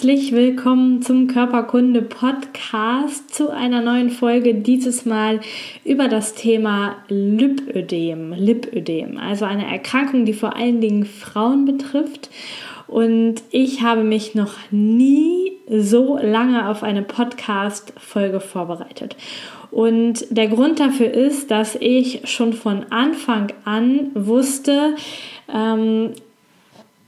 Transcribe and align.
Herzlich 0.00 0.32
willkommen 0.32 1.02
zum 1.02 1.26
Körperkunde 1.26 2.00
Podcast 2.00 3.34
zu 3.34 3.50
einer 3.50 3.82
neuen 3.82 4.08
Folge. 4.08 4.54
Dieses 4.54 5.04
Mal 5.04 5.40
über 5.84 6.08
das 6.08 6.32
Thema 6.32 6.96
Lipödem. 7.08 8.32
Lipödem, 8.32 9.18
also 9.18 9.44
eine 9.44 9.70
Erkrankung, 9.70 10.24
die 10.24 10.32
vor 10.32 10.56
allen 10.56 10.80
Dingen 10.80 11.04
Frauen 11.04 11.66
betrifft. 11.66 12.30
Und 12.86 13.42
ich 13.50 13.82
habe 13.82 14.02
mich 14.02 14.34
noch 14.34 14.54
nie 14.70 15.52
so 15.68 16.16
lange 16.16 16.70
auf 16.70 16.82
eine 16.82 17.02
Podcast-Folge 17.02 18.40
vorbereitet. 18.40 19.16
Und 19.70 20.24
der 20.30 20.48
Grund 20.48 20.80
dafür 20.80 21.12
ist, 21.12 21.50
dass 21.50 21.76
ich 21.78 22.22
schon 22.24 22.54
von 22.54 22.86
Anfang 22.88 23.52
an 23.66 24.12
wusste, 24.14 24.94
ähm, 25.54 26.12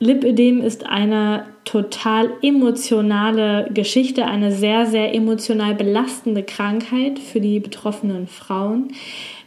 Lipödem 0.02 0.60
ist 0.60 0.84
eine 0.84 1.44
total 1.64 2.30
emotionale 2.42 3.70
Geschichte, 3.72 4.26
eine 4.26 4.50
sehr, 4.50 4.86
sehr 4.86 5.14
emotional 5.14 5.76
belastende 5.76 6.42
Krankheit 6.42 7.20
für 7.20 7.40
die 7.40 7.60
betroffenen 7.60 8.26
Frauen. 8.26 8.88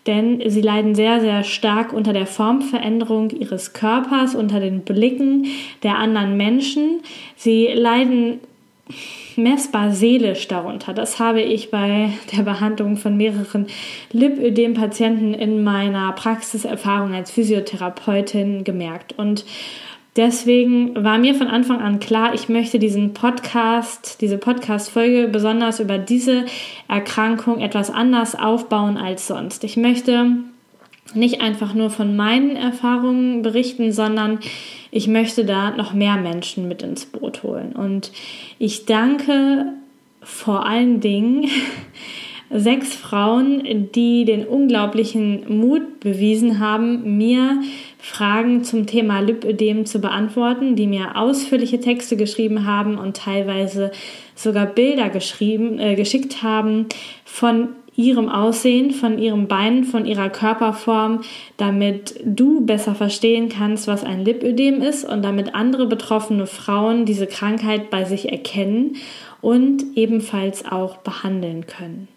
Denn 0.08 0.42
sie 0.48 0.62
leiden 0.62 0.96
sehr, 0.96 1.20
sehr 1.20 1.44
stark 1.44 1.92
unter 1.92 2.14
der 2.14 2.26
Formveränderung 2.26 3.32
ihres 3.32 3.74
Körpers, 3.74 4.34
unter 4.34 4.62
den 4.62 4.86
Blicken 4.86 5.48
der 5.84 5.98
anderen 5.98 6.38
Menschen. 6.38 7.02
Sie 7.36 7.68
leiden 7.74 8.40
messbar 9.36 9.92
seelisch 9.92 10.48
darunter. 10.48 10.94
Das 10.94 11.20
habe 11.20 11.42
ich 11.42 11.70
bei 11.70 12.12
der 12.34 12.44
Behandlung 12.44 12.96
von 12.96 13.18
mehreren 13.18 13.68
Lipödem-Patienten 14.14 15.34
in 15.34 15.66
meiner 15.66 16.14
Praxiserfahrung 16.14 17.14
als 17.14 17.32
Physiotherapeutin 17.32 18.64
gemerkt. 18.64 19.20
Und 19.20 19.44
Deswegen 20.16 21.04
war 21.04 21.18
mir 21.18 21.36
von 21.36 21.48
Anfang 21.48 21.82
an 21.82 22.00
klar, 22.00 22.34
ich 22.34 22.48
möchte 22.48 22.80
diesen 22.80 23.14
Podcast, 23.14 24.22
diese 24.22 24.38
Podcast-Folge 24.38 25.28
besonders 25.28 25.82
über 25.82 25.98
diese 25.98 26.46
Erkrankung 26.88 27.60
etwas 27.60 27.92
anders 27.92 28.34
aufbauen 28.34 28.96
als 28.96 29.28
sonst. 29.28 29.66
Ich 29.66 29.76
möchte 29.76 30.38
nicht 31.14 31.42
einfach 31.42 31.74
nur 31.74 31.90
von 31.90 32.16
meinen 32.16 32.56
Erfahrungen 32.56 33.42
berichten, 33.42 33.92
sondern 33.92 34.40
ich 34.90 35.10
möchte 35.10 35.44
da 35.44 35.72
noch 35.72 35.94
mehr 35.94 36.16
Menschen 36.16 36.70
mit 36.70 36.82
ins 36.82 37.06
Boot 37.06 37.44
holen. 37.44 37.74
Und 37.74 38.14
ich 38.58 38.86
danke 38.86 39.74
vor 40.22 40.66
allen 40.66 41.02
Dingen 41.02 41.50
sechs 42.50 42.96
Frauen, 42.96 43.90
die 43.94 44.24
den 44.24 44.46
unglaublichen 44.46 45.60
Mut 45.60 46.00
bewiesen 46.00 46.60
haben, 46.60 47.18
mir 47.18 47.62
Fragen 48.08 48.64
zum 48.64 48.86
Thema 48.86 49.20
Lipödem 49.20 49.88
zu 49.88 50.00
beantworten, 50.00 50.76
die 50.76 50.86
mir 50.86 51.18
ausführliche 51.18 51.80
Texte 51.80 52.16
geschrieben 52.16 52.66
haben 52.66 53.00
und 53.00 53.18
teilweise 53.18 53.92
sogar 54.36 54.68
Bilder 54.68 55.10
geschrieben, 55.10 55.80
äh, 55.80 55.96
geschickt 55.96 56.44
haben 56.44 56.86
von 57.26 57.70
ihrem 57.96 58.30
Aussehen, 58.30 58.92
von 58.92 59.18
ihrem 59.18 59.48
Bein, 59.48 59.86
von 59.86 60.06
ihrer 60.06 60.30
Körperform, 60.30 61.22
damit 61.58 62.20
du 62.24 62.64
besser 62.64 62.94
verstehen 62.94 63.50
kannst, 63.50 63.88
was 63.88 64.04
ein 64.04 64.24
Lipödem 64.24 64.84
ist 64.84 65.04
und 65.04 65.24
damit 65.24 65.56
andere 65.56 65.88
betroffene 65.88 66.46
Frauen 66.46 67.06
diese 67.06 67.26
Krankheit 67.26 67.90
bei 67.90 68.06
sich 68.06 68.32
erkennen 68.32 68.98
und 69.42 69.84
ebenfalls 69.96 70.64
auch 70.64 70.98
behandeln 70.98 71.66
können. 71.66 72.08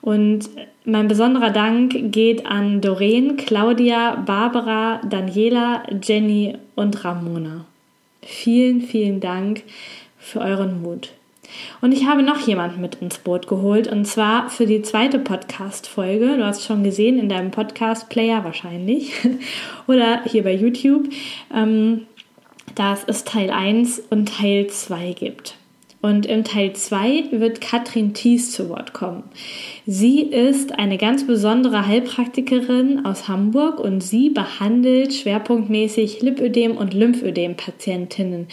Und 0.00 0.48
mein 0.84 1.08
besonderer 1.08 1.50
Dank 1.50 2.12
geht 2.12 2.46
an 2.46 2.80
Doreen, 2.80 3.36
Claudia, 3.36 4.16
Barbara, 4.16 5.00
Daniela, 5.08 5.82
Jenny 6.02 6.56
und 6.76 7.04
Ramona. 7.04 7.66
Vielen, 8.22 8.80
vielen 8.80 9.20
Dank 9.20 9.62
für 10.18 10.40
euren 10.40 10.82
Mut. 10.82 11.10
Und 11.80 11.92
ich 11.92 12.06
habe 12.06 12.22
noch 12.22 12.46
jemanden 12.46 12.80
mit 12.80 12.96
ins 12.96 13.18
Boot 13.18 13.48
geholt 13.48 13.88
und 13.88 14.06
zwar 14.06 14.50
für 14.50 14.66
die 14.66 14.82
zweite 14.82 15.18
Podcast-Folge. 15.18 16.36
Du 16.36 16.44
hast 16.44 16.64
schon 16.64 16.84
gesehen 16.84 17.18
in 17.18 17.28
deinem 17.28 17.50
Podcast-Player 17.50 18.44
wahrscheinlich 18.44 19.12
oder 19.86 20.22
hier 20.24 20.42
bei 20.44 20.54
YouTube, 20.54 21.08
ähm, 21.54 22.06
dass 22.74 23.04
es 23.04 23.24
Teil 23.24 23.50
1 23.50 24.02
und 24.10 24.28
Teil 24.28 24.68
2 24.68 25.12
gibt. 25.12 25.57
Und 26.00 26.26
im 26.26 26.44
Teil 26.44 26.74
2 26.74 27.32
wird 27.32 27.60
Katrin 27.60 28.14
Thies 28.14 28.52
zu 28.52 28.68
Wort 28.68 28.92
kommen. 28.92 29.24
Sie 29.84 30.20
ist 30.20 30.78
eine 30.78 30.96
ganz 30.96 31.26
besondere 31.26 31.86
Heilpraktikerin 31.86 33.04
aus 33.04 33.26
Hamburg 33.26 33.80
und 33.80 34.00
sie 34.00 34.30
behandelt 34.30 35.12
schwerpunktmäßig 35.12 36.22
Lipödem 36.22 36.76
und 36.76 36.94
Lymphödem-Patientinnen 36.94 38.46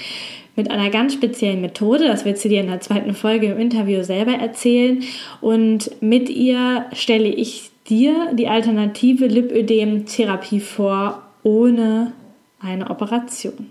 mit 0.55 0.71
einer 0.71 0.89
ganz 0.89 1.13
speziellen 1.13 1.61
Methode. 1.61 2.07
Das 2.07 2.25
wird 2.25 2.39
sie 2.39 2.49
dir 2.49 2.61
in 2.61 2.67
der 2.67 2.81
zweiten 2.81 3.13
Folge 3.13 3.47
im 3.47 3.59
Interview 3.59 4.01
selber 4.01 4.33
erzählen. 4.33 5.03
Und 5.39 5.91
mit 6.01 6.29
ihr 6.29 6.85
stelle 6.93 7.27
ich 7.29 7.69
dir 7.87 8.33
die 8.33 8.47
alternative 8.47 9.27
Lipödem-Therapie 9.27 10.61
vor, 10.61 11.21
ohne 11.43 12.13
eine 12.59 12.89
Operation. 12.89 13.69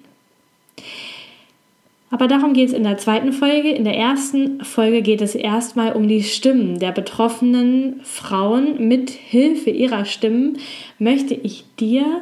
Aber 2.15 2.29
darum 2.29 2.53
geht 2.53 2.69
es 2.69 2.73
in 2.73 2.85
der 2.85 2.97
zweiten 2.97 3.33
Folge. 3.33 3.71
In 3.71 3.83
der 3.83 3.97
ersten 3.97 4.63
Folge 4.63 5.03
geht 5.03 5.21
es 5.21 5.35
erstmal 5.35 5.95
um 5.95 6.07
die 6.07 6.23
Stimmen 6.23 6.79
der 6.79 6.93
betroffenen 6.93 7.99
Frauen. 8.05 8.87
Mit 8.87 9.11
Hilfe 9.11 9.71
ihrer 9.71 10.05
Stimmen 10.05 10.59
möchte 11.01 11.35
ich 11.35 11.65
dir 11.81 12.21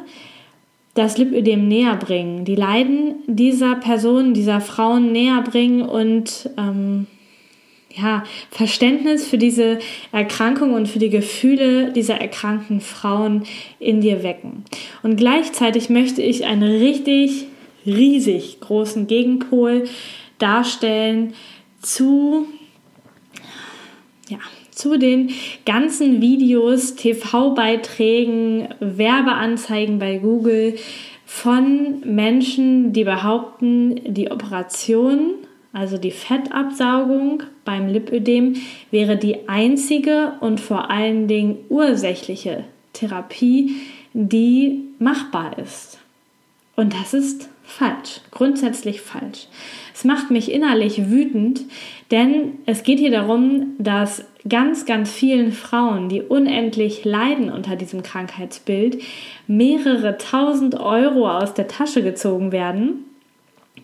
das 0.95 1.19
Lipödem 1.19 1.67
näher 1.67 1.95
bringen, 1.95 2.43
die 2.43 2.55
Leiden 2.55 3.17
dieser 3.27 3.75
Personen, 3.75 4.33
dieser 4.33 4.61
Frauen 4.61 5.11
näher 5.11 5.43
bringen 5.43 5.83
und 5.83 6.49
ähm, 6.57 7.05
ja, 7.95 8.23
Verständnis 8.49 9.27
für 9.27 9.37
diese 9.37 9.77
Erkrankung 10.11 10.73
und 10.73 10.87
für 10.87 10.97
die 10.97 11.11
Gefühle 11.11 11.91
dieser 11.91 12.19
erkrankten 12.19 12.81
Frauen 12.81 13.43
in 13.77 14.01
dir 14.01 14.23
wecken. 14.23 14.65
Und 15.03 15.17
gleichzeitig 15.17 15.91
möchte 15.91 16.23
ich 16.23 16.45
eine 16.45 16.79
richtig 16.79 17.45
riesig 17.85 18.59
großen 18.59 19.07
Gegenpol 19.07 19.85
darstellen 20.37 21.33
zu, 21.81 22.47
ja, 24.29 24.39
zu 24.71 24.97
den 24.97 25.31
ganzen 25.65 26.21
Videos, 26.21 26.95
TV-Beiträgen, 26.95 28.69
Werbeanzeigen 28.79 29.99
bei 29.99 30.17
Google 30.17 30.75
von 31.25 32.01
Menschen, 32.05 32.93
die 32.93 33.03
behaupten, 33.03 34.13
die 34.13 34.31
Operation, 34.31 35.35
also 35.71 35.97
die 35.97 36.11
Fettabsaugung 36.11 37.43
beim 37.65 37.87
Lipödem, 37.87 38.55
wäre 38.91 39.17
die 39.17 39.47
einzige 39.49 40.33
und 40.41 40.59
vor 40.59 40.91
allen 40.91 41.27
Dingen 41.27 41.57
ursächliche 41.69 42.65
Therapie, 42.93 43.75
die 44.13 44.83
machbar 44.99 45.57
ist. 45.57 45.99
Und 46.75 46.93
das 46.93 47.13
ist 47.13 47.49
falsch, 47.63 48.21
grundsätzlich 48.31 49.01
falsch. 49.01 49.47
Es 49.93 50.03
macht 50.03 50.31
mich 50.31 50.51
innerlich 50.51 51.09
wütend, 51.09 51.61
denn 52.11 52.59
es 52.65 52.83
geht 52.83 52.99
hier 52.99 53.11
darum, 53.11 53.73
dass 53.77 54.25
ganz, 54.47 54.85
ganz 54.85 55.11
vielen 55.11 55.51
Frauen, 55.51 56.09
die 56.09 56.21
unendlich 56.21 57.05
leiden 57.05 57.51
unter 57.51 57.75
diesem 57.75 58.03
Krankheitsbild, 58.03 59.01
mehrere 59.47 60.17
tausend 60.17 60.79
Euro 60.79 61.29
aus 61.29 61.53
der 61.53 61.67
Tasche 61.67 62.03
gezogen 62.03 62.51
werden, 62.51 63.05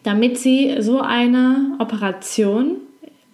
damit 0.04 0.38
sie 0.38 0.76
so 0.80 1.00
eine 1.00 1.76
Operation 1.80 2.78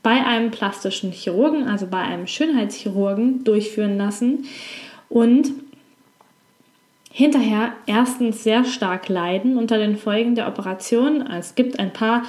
bei 0.04 0.24
einem 0.24 0.52
plastischen 0.52 1.12
Chirurgen, 1.12 1.68
also 1.68 1.88
bei 1.88 2.02
einem 2.02 2.28
Schönheitschirurgen, 2.28 3.44
durchführen 3.44 3.98
lassen 3.98 4.46
und 5.10 5.52
hinterher 7.16 7.72
erstens 7.88 8.44
sehr 8.44 8.66
stark 8.66 9.08
leiden 9.08 9.58
unter 9.58 9.78
den 9.78 9.96
Folgen 9.96 10.36
der 10.36 10.50
Operation. 10.50 11.26
Es 11.26 11.56
gibt 11.56 11.80
ein 11.80 11.94
paar 11.94 12.24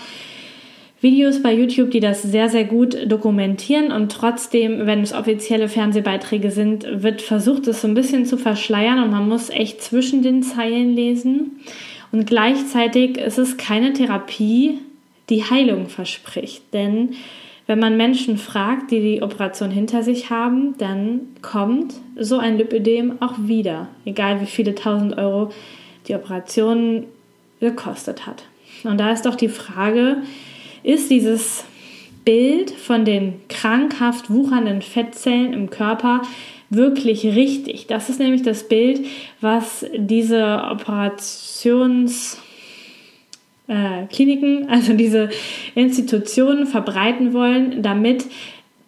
Videos 1.00 1.43
bei 1.43 1.53
YouTube, 1.53 1.91
die 1.91 1.99
das 1.99 2.23
sehr, 2.23 2.49
sehr 2.49 2.62
gut 2.62 2.97
dokumentieren 3.11 3.91
und 3.91 4.12
trotzdem, 4.12 4.87
wenn 4.87 5.03
es 5.03 5.12
offizielle 5.12 5.69
Fernsehbeiträge 5.69 6.53
sind, 6.53 6.87
wird 7.03 7.21
versucht, 7.21 7.67
es 7.67 7.81
so 7.81 7.88
ein 7.88 7.94
bisschen 7.94 8.27
zu 8.27 8.38
verschleiern 8.38 9.03
und 9.03 9.11
man 9.11 9.29
muss 9.29 9.50
echt 9.50 9.83
zwischen 9.83 10.23
den 10.23 10.44
Zeilen 10.44 10.94
lesen. 10.94 11.59
Und 12.12 12.29
gleichzeitig 12.29 13.19
ist 13.19 13.38
es 13.38 13.56
keine 13.56 13.93
Therapie, 13.93 14.79
die 15.31 15.43
Heilung 15.43 15.88
verspricht, 15.88 16.62
denn 16.73 17.17
wenn 17.66 17.80
man 17.80 17.96
Menschen 17.96 18.38
fragt, 18.38 18.90
die 18.90 19.00
die 19.00 19.22
Operation 19.22 19.70
hinter 19.70 20.02
sich 20.02 20.30
haben, 20.30 20.76
dann 20.78 21.22
kommt 21.42 21.94
so 22.16 22.38
ein 22.38 22.58
Lipödem 22.58 23.20
auch 23.20 23.34
wieder, 23.38 23.88
egal 24.04 24.40
wie 24.40 24.46
viele 24.46 24.74
tausend 24.74 25.18
Euro 25.18 25.50
die 26.06 26.14
Operation 26.14 27.04
gekostet 27.58 28.26
hat. 28.26 28.44
Und 28.84 28.98
da 28.98 29.10
ist 29.10 29.26
doch 29.26 29.34
die 29.34 29.48
Frage, 29.48 30.18
ist 30.84 31.10
dieses 31.10 31.64
Bild 32.24 32.70
von 32.70 33.04
den 33.04 33.40
krankhaft 33.48 34.30
wuchernden 34.30 34.82
Fettzellen 34.82 35.52
im 35.52 35.70
Körper 35.70 36.22
wirklich 36.70 37.24
richtig? 37.24 37.86
Das 37.86 38.08
ist 38.08 38.20
nämlich 38.20 38.42
das 38.42 38.68
Bild, 38.68 39.04
was 39.40 39.84
diese 39.96 40.62
Operations 40.70 42.38
äh, 43.68 44.06
Kliniken, 44.06 44.68
also 44.70 44.92
diese 44.94 45.30
Institutionen 45.74 46.66
verbreiten 46.66 47.32
wollen, 47.32 47.82
damit 47.82 48.26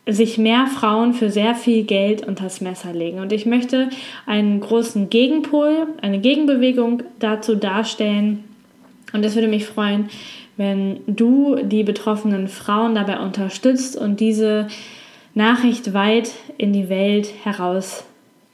sich 0.07 0.39
mehr 0.39 0.67
Frauen 0.67 1.13
für 1.13 1.31
sehr 1.31 1.55
viel 1.55 1.85
Geld 1.85 2.27
unters 2.27 2.63
Messer 2.63 2.95
legen. 2.95 3.21
Und 3.21 3.31
ich 3.33 3.45
möchte 3.45 3.91
einen 4.25 4.61
großen 4.61 5.11
Gegenpol, 5.11 5.87
eine 6.01 6.19
Gegenbewegung 6.19 7.03
dazu 7.19 7.55
darstellen. 7.55 8.45
Und 9.13 9.23
es 9.25 9.35
würde 9.35 9.49
mich 9.49 9.67
freuen, 9.67 10.09
wenn 10.57 11.01
du 11.07 11.57
die 11.63 11.85
betroffenen 11.85 12.49
Frauen 12.49 12.95
dabei 12.95 13.21
unterstützt 13.21 13.97
und 13.97 14.21
diese 14.21 14.69
Nachricht 15.35 15.93
weit 15.93 16.33
in 16.57 16.73
die 16.73 16.89
Welt 16.89 17.29
heraus 17.45 18.08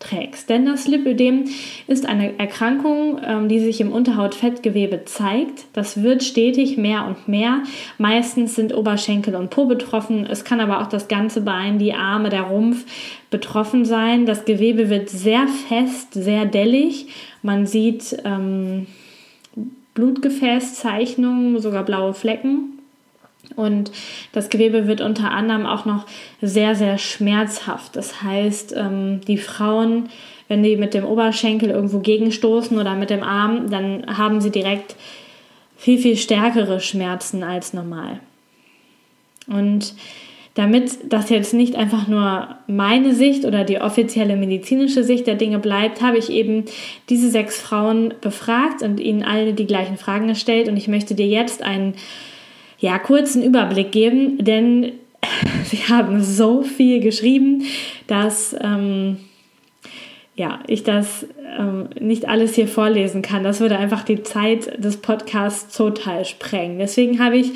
trägst. 0.04 0.48
Denn 0.48 0.66
das 0.66 0.86
Lipödem 0.86 1.44
ist 1.86 2.06
eine 2.06 2.38
Erkrankung, 2.38 3.20
ähm, 3.24 3.48
die 3.48 3.60
sich 3.60 3.80
im 3.80 3.92
Unterhautfettgewebe 3.92 5.04
zeigt. 5.04 5.64
Das 5.72 6.02
wird 6.02 6.22
stetig 6.22 6.76
mehr 6.76 7.06
und 7.06 7.28
mehr. 7.28 7.62
Meistens 7.98 8.54
sind 8.54 8.74
Oberschenkel 8.74 9.34
und 9.34 9.50
Po 9.50 9.66
betroffen. 9.66 10.26
Es 10.26 10.44
kann 10.44 10.60
aber 10.60 10.80
auch 10.80 10.88
das 10.88 11.08
ganze 11.08 11.40
Bein, 11.40 11.78
die 11.78 11.94
Arme, 11.94 12.28
der 12.28 12.42
Rumpf 12.42 12.84
betroffen 13.30 13.84
sein. 13.84 14.26
Das 14.26 14.44
Gewebe 14.44 14.90
wird 14.90 15.08
sehr 15.08 15.46
fest, 15.68 16.14
sehr 16.14 16.44
dellig. 16.44 17.08
Man 17.42 17.66
sieht 17.66 18.16
ähm, 18.24 18.86
Blutgefäßzeichnungen, 19.94 21.58
sogar 21.60 21.84
blaue 21.84 22.14
Flecken. 22.14 22.73
Und 23.56 23.92
das 24.32 24.48
Gewebe 24.48 24.86
wird 24.86 25.00
unter 25.00 25.30
anderem 25.30 25.66
auch 25.66 25.84
noch 25.84 26.06
sehr, 26.40 26.74
sehr 26.74 26.98
schmerzhaft. 26.98 27.96
Das 27.96 28.22
heißt, 28.22 28.74
ähm, 28.76 29.20
die 29.26 29.38
Frauen, 29.38 30.08
wenn 30.48 30.62
die 30.62 30.76
mit 30.76 30.94
dem 30.94 31.04
Oberschenkel 31.04 31.70
irgendwo 31.70 32.00
gegenstoßen 32.00 32.78
oder 32.78 32.94
mit 32.94 33.10
dem 33.10 33.22
Arm, 33.22 33.70
dann 33.70 34.18
haben 34.18 34.40
sie 34.40 34.50
direkt 34.50 34.96
viel, 35.76 35.98
viel 35.98 36.16
stärkere 36.16 36.80
Schmerzen 36.80 37.42
als 37.42 37.72
normal. 37.72 38.20
Und 39.46 39.94
damit 40.54 41.12
das 41.12 41.30
jetzt 41.30 41.52
nicht 41.52 41.74
einfach 41.74 42.06
nur 42.06 42.56
meine 42.68 43.14
Sicht 43.14 43.44
oder 43.44 43.64
die 43.64 43.80
offizielle 43.80 44.36
medizinische 44.36 45.02
Sicht 45.02 45.26
der 45.26 45.34
Dinge 45.34 45.58
bleibt, 45.58 46.00
habe 46.00 46.16
ich 46.16 46.30
eben 46.30 46.64
diese 47.08 47.28
sechs 47.28 47.60
Frauen 47.60 48.14
befragt 48.20 48.82
und 48.82 49.00
ihnen 49.00 49.24
alle 49.24 49.52
die 49.52 49.66
gleichen 49.66 49.96
Fragen 49.96 50.28
gestellt. 50.28 50.68
Und 50.68 50.76
ich 50.76 50.86
möchte 50.86 51.16
dir 51.16 51.26
jetzt 51.26 51.62
einen 51.62 51.94
ja, 52.84 52.98
kurzen 52.98 53.42
Überblick 53.42 53.92
geben, 53.92 54.44
denn 54.44 54.92
sie 55.64 55.78
haben 55.88 56.22
so 56.22 56.62
viel 56.62 57.00
geschrieben, 57.00 57.62
dass 58.08 58.54
ähm, 58.60 59.16
ja, 60.36 60.58
ich 60.66 60.82
das 60.82 61.26
ähm, 61.58 61.88
nicht 62.00 62.28
alles 62.28 62.56
hier 62.56 62.66
vorlesen 62.66 63.22
kann. 63.22 63.44
Das 63.44 63.60
würde 63.60 63.78
einfach 63.78 64.02
die 64.02 64.24
Zeit 64.24 64.82
des 64.82 64.96
Podcasts 64.96 65.76
total 65.76 66.24
sprengen. 66.24 66.78
Deswegen 66.78 67.22
habe 67.22 67.36
ich 67.36 67.52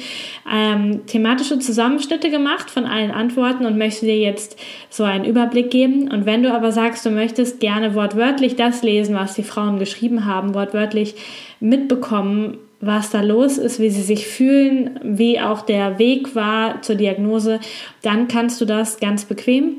ähm, 0.53 1.05
thematische 1.07 1.59
Zusammenschnitte 1.59 2.31
gemacht 2.31 2.71
von 2.71 2.85
allen 2.85 3.11
Antworten 3.11 3.67
und 3.67 3.79
möchte 3.79 4.07
dir 4.07 4.19
jetzt 4.19 4.57
so 4.91 5.03
einen 5.03 5.25
Überblick 5.25 5.73
geben. 5.73 6.09
Und 6.09 6.25
wenn 6.25 6.45
du 6.45 6.55
aber 6.55 6.71
sagst, 6.71 7.05
du 7.05 7.11
möchtest 7.11 7.59
gerne 7.59 7.97
wortwörtlich 7.97 8.55
das 8.55 8.83
lesen, 8.83 9.17
was 9.17 9.35
die 9.35 9.43
Frauen 9.43 9.81
geschrieben 9.81 10.25
haben, 10.25 10.55
wortwörtlich 10.55 11.17
mitbekommen, 11.59 12.59
was 12.81 13.11
da 13.11 13.23
los 13.23 13.59
ist, 13.59 13.81
wie 13.81 13.91
sie 13.91 14.03
sich 14.03 14.29
fühlen, 14.29 15.01
wie 15.03 15.41
auch 15.41 15.63
der 15.63 15.99
Weg 15.99 16.37
war 16.37 16.81
zur 16.83 16.95
Diagnose, 16.95 17.59
dann 18.03 18.29
kannst 18.29 18.61
du 18.61 18.67
das 18.67 19.01
ganz 19.01 19.25
bequem 19.25 19.79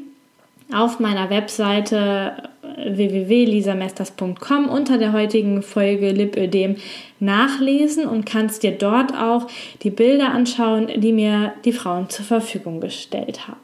auf 0.73 0.99
meiner 0.99 1.29
Webseite 1.29 2.49
www.lisamesters.com 2.85 4.69
unter 4.69 4.97
der 4.97 5.13
heutigen 5.13 5.61
Folge 5.61 6.11
Lipödem 6.11 6.75
nachlesen 7.19 8.05
und 8.05 8.25
kannst 8.25 8.63
dir 8.63 8.71
dort 8.71 9.13
auch 9.13 9.47
die 9.83 9.91
Bilder 9.91 10.31
anschauen, 10.31 10.87
die 10.97 11.13
mir 11.13 11.53
die 11.65 11.73
Frauen 11.73 12.09
zur 12.09 12.25
Verfügung 12.25 12.79
gestellt 12.79 13.47
haben. 13.47 13.59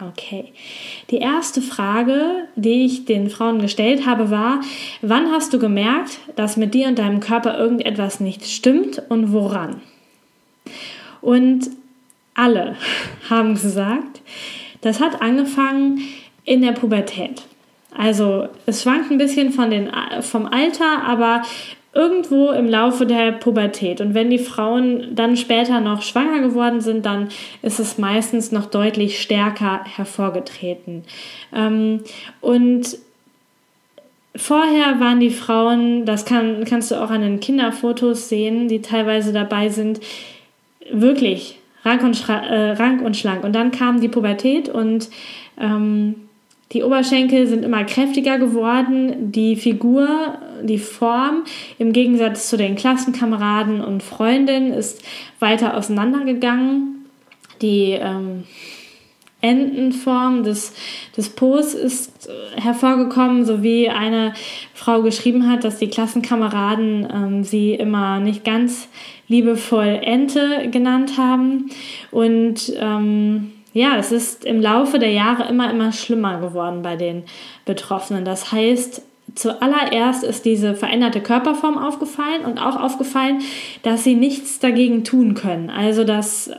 Okay. 0.00 0.52
Die 1.10 1.18
erste 1.18 1.62
Frage, 1.62 2.48
die 2.56 2.84
ich 2.84 3.04
den 3.04 3.30
Frauen 3.30 3.60
gestellt 3.60 4.06
habe, 4.06 4.30
war, 4.30 4.60
wann 5.02 5.30
hast 5.30 5.52
du 5.52 5.58
gemerkt, 5.58 6.18
dass 6.36 6.56
mit 6.56 6.74
dir 6.74 6.88
und 6.88 6.98
deinem 6.98 7.20
Körper 7.20 7.56
irgendetwas 7.56 8.18
nicht 8.20 8.44
stimmt 8.44 9.02
und 9.08 9.32
woran? 9.32 9.80
Und 11.20 11.70
alle 12.34 12.76
haben 13.30 13.54
gesagt, 13.54 14.20
das 14.80 15.00
hat 15.00 15.22
angefangen 15.22 16.00
in 16.44 16.62
der 16.62 16.72
Pubertät. 16.72 17.42
Also 17.96 18.48
es 18.66 18.82
schwankt 18.82 19.10
ein 19.10 19.18
bisschen 19.18 19.52
von 19.52 19.70
den, 19.70 19.90
vom 20.20 20.46
Alter, 20.46 21.04
aber 21.06 21.42
irgendwo 21.94 22.50
im 22.50 22.68
Laufe 22.68 23.06
der 23.06 23.32
Pubertät. 23.32 24.00
Und 24.00 24.14
wenn 24.14 24.30
die 24.30 24.38
Frauen 24.38 25.14
dann 25.14 25.36
später 25.36 25.80
noch 25.80 26.02
schwanger 26.02 26.40
geworden 26.40 26.80
sind, 26.80 27.06
dann 27.06 27.28
ist 27.62 27.78
es 27.78 27.98
meistens 27.98 28.50
noch 28.50 28.66
deutlich 28.66 29.22
stärker 29.22 29.84
hervorgetreten. 29.84 31.04
Ähm, 31.54 32.00
und 32.40 32.98
vorher 34.34 34.98
waren 34.98 35.20
die 35.20 35.30
Frauen, 35.30 36.04
das 36.04 36.24
kann, 36.24 36.64
kannst 36.64 36.90
du 36.90 36.96
auch 36.96 37.10
an 37.10 37.20
den 37.20 37.38
Kinderfotos 37.38 38.28
sehen, 38.28 38.66
die 38.66 38.82
teilweise 38.82 39.32
dabei 39.32 39.68
sind, 39.68 40.00
wirklich 40.90 41.60
rank 41.84 42.02
und, 42.02 42.28
äh, 42.28 42.72
rank 42.72 43.02
und 43.02 43.16
schlank. 43.16 43.44
Und 43.44 43.54
dann 43.54 43.70
kam 43.70 44.00
die 44.00 44.08
Pubertät 44.08 44.68
und 44.68 45.08
ähm, 45.60 46.23
die 46.72 46.82
Oberschenkel 46.82 47.46
sind 47.46 47.64
immer 47.64 47.84
kräftiger 47.84 48.38
geworden, 48.38 49.30
die 49.32 49.56
Figur, 49.56 50.38
die 50.62 50.78
Form 50.78 51.44
im 51.78 51.92
Gegensatz 51.92 52.48
zu 52.48 52.56
den 52.56 52.74
Klassenkameraden 52.74 53.80
und 53.80 54.02
Freundinnen 54.02 54.72
ist 54.72 55.02
weiter 55.38 55.76
auseinandergegangen. 55.76 57.06
Die 57.60 57.92
ähm, 57.92 58.44
Entenform 59.44 60.42
des, 60.42 60.72
des 61.16 61.28
Po's 61.28 61.74
ist 61.74 62.28
äh, 62.28 62.60
hervorgekommen, 62.60 63.44
so 63.44 63.62
wie 63.62 63.90
eine 63.90 64.32
Frau 64.72 65.02
geschrieben 65.02 65.50
hat, 65.50 65.64
dass 65.64 65.78
die 65.78 65.90
Klassenkameraden 65.90 67.06
ähm, 67.12 67.44
sie 67.44 67.74
immer 67.74 68.20
nicht 68.20 68.42
ganz 68.44 68.88
liebevoll 69.28 70.00
Ente 70.02 70.68
genannt 70.70 71.18
haben. 71.18 71.70
Und 72.10 72.72
ähm, 72.80 73.52
ja, 73.74 73.96
es 73.98 74.12
ist 74.12 74.44
im 74.44 74.60
Laufe 74.60 75.00
der 75.00 75.10
Jahre 75.10 75.48
immer, 75.48 75.68
immer 75.70 75.92
schlimmer 75.92 76.40
geworden 76.40 76.82
bei 76.82 76.94
den 76.94 77.24
Betroffenen. 77.66 78.24
Das 78.24 78.52
heißt, 78.52 79.02
zuallererst 79.34 80.22
ist 80.22 80.44
diese 80.44 80.74
veränderte 80.74 81.20
Körperform 81.20 81.76
aufgefallen 81.76 82.44
und 82.44 82.58
auch 82.58 82.80
aufgefallen, 82.80 83.40
dass 83.82 84.04
sie 84.04 84.14
nichts 84.14 84.60
dagegen 84.60 85.02
tun 85.02 85.34
können. 85.34 85.70
Also, 85.70 86.04
dass 86.04 86.52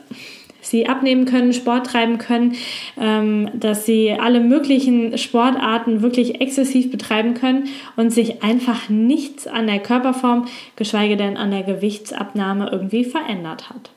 sie 0.60 0.90
abnehmen 0.90 1.24
können, 1.24 1.54
Sport 1.54 1.88
treiben 1.88 2.18
können, 2.18 2.56
ähm, 3.00 3.50
dass 3.54 3.86
sie 3.86 4.12
alle 4.12 4.42
möglichen 4.42 5.18
Sportarten 5.18 6.02
wirklich 6.02 6.42
exzessiv 6.42 6.92
betreiben 6.92 7.34
können 7.34 7.70
und 7.96 8.12
sich 8.12 8.44
einfach 8.44 8.90
nichts 8.90 9.48
an 9.48 9.68
der 9.68 9.80
Körperform, 9.80 10.48
geschweige 10.76 11.16
denn 11.16 11.38
an 11.38 11.52
der 11.52 11.64
Gewichtsabnahme 11.64 12.70
irgendwie 12.72 13.06
verändert 13.06 13.70
hat. 13.70 13.95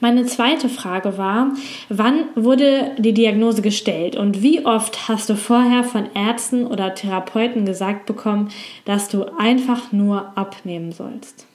Meine 0.00 0.26
zweite 0.26 0.68
Frage 0.68 1.18
war, 1.18 1.52
wann 1.88 2.24
wurde 2.34 2.92
die 2.98 3.14
Diagnose 3.14 3.62
gestellt 3.62 4.16
und 4.16 4.42
wie 4.42 4.64
oft 4.64 5.08
hast 5.08 5.28
du 5.28 5.34
vorher 5.34 5.84
von 5.84 6.06
Ärzten 6.14 6.66
oder 6.66 6.94
Therapeuten 6.94 7.64
gesagt 7.64 8.06
bekommen, 8.06 8.50
dass 8.84 9.08
du 9.08 9.24
einfach 9.38 9.92
nur 9.92 10.36
abnehmen 10.36 10.92
sollst? 10.92 11.46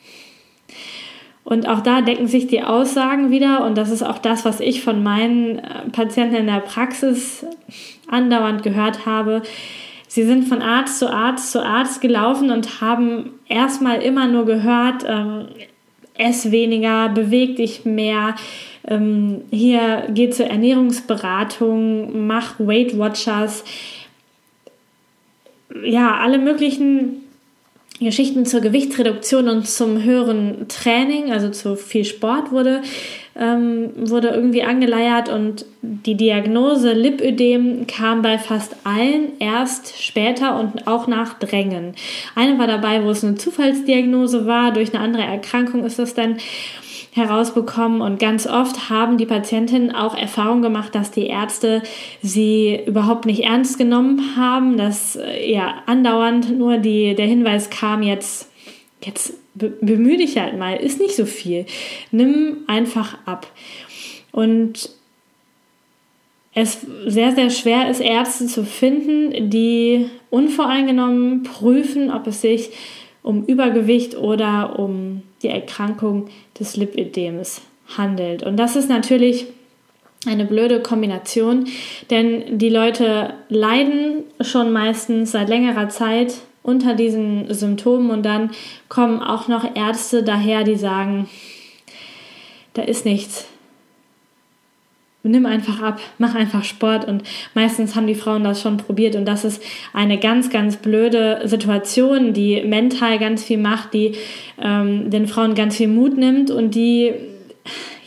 Und 1.44 1.68
auch 1.68 1.82
da 1.82 2.02
decken 2.02 2.28
sich 2.28 2.48
die 2.48 2.64
Aussagen 2.64 3.30
wieder 3.30 3.66
und 3.66 3.78
das 3.78 3.90
ist 3.90 4.04
auch 4.04 4.18
das, 4.18 4.46
was 4.46 4.60
ich 4.60 4.82
von 4.82 5.04
meinen 5.04 5.60
äh, 5.60 5.90
Patienten 5.92 6.36
in 6.36 6.48
der 6.48 6.62
Praxis 6.62 7.46
andauernd 8.08 8.64
gehört 8.64 9.06
habe. 9.06 9.42
Sie 10.08 10.24
sind 10.24 10.46
von 10.48 10.62
Arzt 10.62 11.00
zu 11.00 11.12
Arzt 11.12 11.52
zu 11.52 11.62
Arzt 11.62 12.00
gelaufen 12.00 12.50
und 12.50 12.82
haben 12.82 13.32
erstmal 13.48 14.02
immer 14.02 14.28
nur 14.28 14.46
gehört, 14.46 15.04
ähm, 15.06 15.48
ess 16.15 16.51
weniger, 16.51 17.10
beweg 17.10 17.55
dich 17.55 17.86
mehr. 17.86 18.36
Ähm, 18.88 19.41
hier 19.51 20.08
geht 20.13 20.36
zur 20.36 20.48
Ernährungsberatung, 20.48 22.27
mach 22.27 22.60
Weight 22.60 22.98
Watchers. 22.98 23.63
Ja, 25.84 26.17
alle 26.17 26.38
möglichen 26.38 27.24
Geschichten 28.00 28.46
zur 28.46 28.62
Gewichtsreduktion 28.62 29.48
und 29.50 29.67
zum 29.67 30.03
höheren 30.03 30.67
Training, 30.67 31.32
also 31.32 31.50
zu 31.50 31.75
viel 31.75 32.05
Sport 32.05 32.51
wurde, 32.51 32.82
ähm, 33.36 33.92
wurde 33.96 34.30
irgendwie 34.30 34.63
angeleiert 34.63 35.30
und 35.30 35.66
die 35.82 36.16
Diagnose 36.16 36.94
Lipödem 36.94 37.88
kam 37.88 38.22
bei 38.22 38.38
fast 38.38 38.75
allen 38.84 39.40
erst 39.40 40.02
später 40.02 40.60
und 40.60 40.88
auch 40.88 41.08
nach 41.08 41.40
Drängen. 41.40 41.96
Eine 42.36 42.60
war 42.60 42.68
dabei, 42.68 43.04
wo 43.04 43.10
es 43.10 43.24
eine 43.24 43.36
Zufallsdiagnose 43.36 44.46
war, 44.46 44.72
durch 44.72 44.94
eine 44.94 45.04
andere 45.04 45.24
Erkrankung 45.24 45.84
ist 45.84 46.00
das 46.00 46.13
dann 46.13 46.38
herausbekommen 47.16 48.02
und 48.02 48.20
ganz 48.20 48.48
oft 48.48 48.90
haben 48.90 49.18
die 49.18 49.25
Patientinnen 49.25 49.94
auch 49.94 50.18
Erfahrung 50.18 50.62
gemacht, 50.62 50.96
dass 50.96 51.12
die 51.12 51.28
Ärzte 51.28 51.84
sie 52.22 52.80
überhaupt 52.88 53.25
nicht 53.25 53.44
ernst 53.44 53.78
genommen 53.78 54.36
haben, 54.36 54.78
dass 54.78 55.16
äh, 55.16 55.52
ja 55.52 55.75
andauernd 55.86 56.58
nur 56.58 56.78
die, 56.78 57.13
der 57.13 57.28
Hinweis 57.28 57.70
kam, 57.70 58.02
jetzt, 58.02 58.50
jetzt 59.06 59.34
bemühe 59.56 60.18
dich 60.18 60.38
halt 60.38 60.58
mal, 60.58 60.76
ist 60.76 61.00
nicht 61.00 61.16
so 61.16 61.26
viel. 61.26 61.66
Nimm 62.12 62.64
einfach 62.68 63.18
ab. 63.26 63.48
Und 64.32 64.90
es 66.56 66.86
sehr, 67.08 67.34
sehr 67.34 67.50
schwer 67.50 67.90
ist, 67.90 68.00
Ärzte 68.00 68.48
zu 68.48 68.64
finden, 68.64 69.50
die 69.50 70.10
unvoreingenommen 70.30 71.44
prüfen, 71.44 72.12
ob 72.12 72.28
es 72.28 72.42
sich 72.42 72.70
um 73.24 73.46
Übergewicht 73.46 74.16
oder 74.18 74.78
um 74.78 75.24
die 75.42 75.48
Erkrankung 75.48 76.30
des 76.60 76.76
Lipödems 76.76 77.62
handelt. 77.98 78.44
Und 78.44 78.58
das 78.58 78.76
ist 78.76 78.90
natürlich 78.90 79.48
eine 80.26 80.46
blöde 80.46 80.82
Kombination, 80.82 81.66
denn 82.10 82.58
die 82.58 82.70
Leute 82.70 83.34
leiden 83.50 84.24
schon 84.42 84.72
meistens 84.72 85.32
seit 85.32 85.50
längerer 85.50 85.90
Zeit 85.90 86.36
unter 86.63 86.96
diesen 86.96 87.53
Symptomen 87.53 88.10
und 88.10 88.24
dann 88.24 88.51
kommen 88.89 89.22
auch 89.22 89.48
noch 89.48 89.75
Ärzte 89.75 90.24
daher, 90.24 90.63
die 90.63 90.75
sagen, 90.75 91.29
da 92.74 92.82
ist 92.82 93.05
nichts, 93.05 93.48
nimm 95.24 95.46
einfach 95.46 95.82
ab, 95.82 96.00
mach 96.17 96.36
einfach 96.36 96.63
Sport 96.63 97.05
und 97.05 97.24
meistens 97.53 97.96
haben 97.96 98.08
die 98.08 98.15
Frauen 98.15 98.43
das 98.43 98.62
schon 98.62 98.77
probiert 98.77 99.15
und 99.15 99.25
das 99.25 99.46
ist 99.46 99.62
eine 99.93 100.17
ganz, 100.17 100.50
ganz 100.50 100.77
blöde 100.77 101.41
Situation, 101.46 102.34
die 102.34 102.62
mental 102.63 103.20
ganz 103.20 103.43
viel 103.43 103.58
macht, 103.58 103.93
die 103.93 104.15
ähm, 104.62 105.10
den 105.10 105.27
Frauen 105.27 105.55
ganz 105.55 105.77
viel 105.77 105.88
Mut 105.88 106.17
nimmt 106.17 106.50
und 106.50 106.75
die 106.75 107.13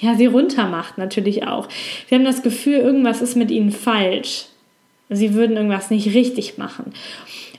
ja, 0.01 0.15
sie 0.15 0.27
runtermacht 0.27 0.99
natürlich 0.99 1.47
auch. 1.47 1.69
Sie 2.09 2.15
haben 2.15 2.25
das 2.25 2.43
Gefühl, 2.43 2.77
irgendwas 2.77 3.23
ist 3.23 3.35
mit 3.35 3.51
ihnen 3.51 3.73
falsch. 3.73 4.47
Sie 5.09 5.35
würden 5.35 5.57
irgendwas 5.57 5.91
nicht 5.91 6.13
richtig 6.15 6.59
machen. 6.59 6.93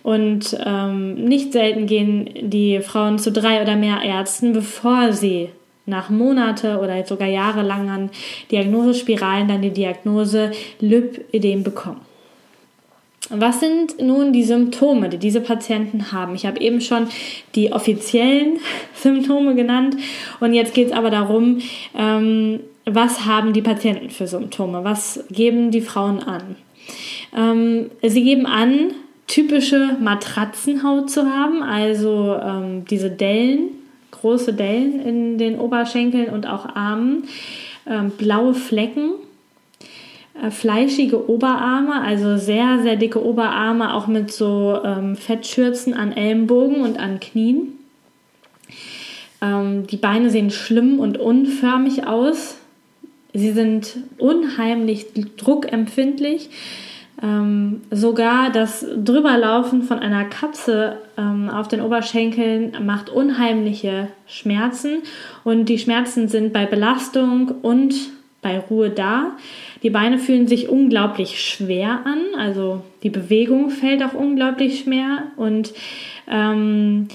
Und 0.08 0.58
ähm, 0.66 1.16
nicht 1.16 1.52
selten 1.52 1.86
gehen 1.86 2.30
die 2.50 2.80
Frauen 2.80 3.20
zu 3.20 3.30
drei 3.30 3.62
oder 3.62 3.76
mehr 3.76 4.02
Ärzten, 4.02 4.54
bevor 4.54 5.12
sie 5.12 5.50
nach 5.86 6.10
Monate 6.10 6.80
oder 6.80 7.06
sogar 7.06 7.28
jahrelangen 7.28 8.10
Diagnosespiralen 8.50 9.50
dann 9.50 9.62
die 9.62 9.72
Diagnose 9.72 10.52
Lipödem 10.80 11.62
bekommen. 11.62 12.00
Was 13.32 13.60
sind 13.60 14.02
nun 14.02 14.32
die 14.32 14.46
Symptome, 14.46 15.10
die 15.10 15.18
diese 15.18 15.42
Patienten 15.42 16.14
haben? 16.14 16.36
Ich 16.36 16.46
habe 16.46 16.62
eben 16.62 16.80
schon 16.80 17.08
die 17.56 17.74
offiziellen 17.74 18.60
Symptome 18.94 19.56
genannt 19.56 19.98
und 20.40 20.54
jetzt 20.54 20.74
geht 20.74 20.88
es 20.88 20.94
aber 20.94 21.10
darum, 21.10 21.58
ähm, 21.94 22.62
was 22.86 23.26
haben 23.26 23.52
die 23.52 23.62
Patienten 23.62 24.10
für 24.10 24.28
Symptome? 24.28 24.86
Was 24.86 25.26
geben 25.30 25.70
die 25.70 25.82
Frauen 25.82 26.24
an? 26.24 26.56
Ähm, 27.38 27.92
sie 28.02 28.24
geben 28.24 28.46
an, 28.46 28.94
typische 29.28 29.98
Matratzenhaut 30.00 31.10
zu 31.10 31.26
haben, 31.26 31.62
also 31.62 32.38
ähm, 32.42 32.86
diese 32.86 33.10
Dellen, 33.10 33.70
große 34.12 34.54
Dellen 34.54 35.02
in 35.02 35.38
den 35.38 35.60
Oberschenkeln 35.60 36.30
und 36.30 36.48
auch 36.48 36.76
Armen, 36.76 37.26
ähm, 37.86 38.12
blaue 38.12 38.54
Flecken, 38.54 39.12
äh, 40.42 40.50
fleischige 40.50 41.30
Oberarme, 41.30 42.02
also 42.02 42.38
sehr, 42.38 42.80
sehr 42.82 42.96
dicke 42.96 43.24
Oberarme, 43.24 43.94
auch 43.94 44.08
mit 44.08 44.32
so 44.32 44.80
ähm, 44.84 45.16
Fettschürzen 45.16 45.94
an 45.94 46.14
Ellenbogen 46.14 46.82
und 46.82 46.98
an 46.98 47.20
Knien. 47.20 47.74
Ähm, 49.42 49.88
die 49.88 49.98
Beine 49.98 50.30
sehen 50.30 50.52
schlimm 50.52 51.00
und 51.00 51.18
unförmig 51.18 52.08
aus. 52.08 52.58
Sie 53.34 53.52
sind 53.52 53.98
unheimlich 54.18 55.08
druckempfindlich. 55.38 56.50
Ähm, 57.22 57.82
sogar 57.90 58.52
das 58.52 58.86
Drüberlaufen 58.96 59.82
von 59.82 59.98
einer 60.00 60.26
Katze 60.26 60.98
ähm, 61.18 61.50
auf 61.50 61.68
den 61.68 61.82
Oberschenkeln 61.82 62.78
macht 62.86 63.10
unheimliche 63.10 64.10
Schmerzen 64.28 65.00
und 65.44 65.66
die 65.66 65.80
Schmerzen 65.80 66.28
sind 66.28 66.54
bei 66.54 66.68
Belastung 66.68 67.56
und 67.64 67.96
bei 68.44 68.60
Ruhe 68.60 68.92
da. 68.92 69.32
Die 69.82 69.90
Beine 69.90 70.20
fühlen 70.20 70.48
sich 70.48 70.70
unglaublich 70.70 71.44
schwer 71.44 72.02
an, 72.06 72.22
also 72.38 72.82
die 73.02 73.10
Bewegung 73.10 73.72
fällt 73.72 74.04
auch 74.04 74.14
unglaublich 74.14 74.82
schwer 74.82 75.24
und 75.38 75.74
ähm, 76.30 77.08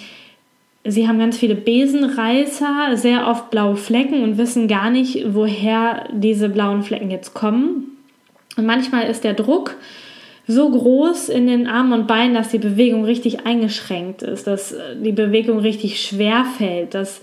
sie 0.85 1.06
haben 1.06 1.21
ganz 1.21 1.38
viele 1.38 1.54
Besenreißer, 1.54 2.97
sehr 2.97 3.28
oft 3.28 3.50
blaue 3.50 3.76
Flecken 3.76 4.25
und 4.25 4.37
wissen 4.37 4.66
gar 4.66 4.90
nicht, 4.90 5.32
woher 5.32 6.09
diese 6.12 6.49
blauen 6.49 6.82
Flecken 6.82 7.12
jetzt 7.12 7.35
kommen. 7.35 7.91
Und 8.56 8.66
manchmal 8.66 9.09
ist 9.09 9.25
der 9.25 9.35
Druck 9.35 9.76
so 10.47 10.71
groß 10.71 11.28
in 11.28 11.47
den 11.47 11.66
Armen 11.66 11.92
und 11.92 12.06
Beinen, 12.06 12.35
dass 12.35 12.49
die 12.49 12.59
Bewegung 12.59 13.04
richtig 13.04 13.47
eingeschränkt 13.47 14.23
ist, 14.23 14.47
dass 14.47 14.73
äh, 14.73 14.97
die 14.97 15.12
Bewegung 15.12 15.59
richtig 15.59 16.00
schwer 16.00 16.44
fällt, 16.44 16.94
dass 16.94 17.21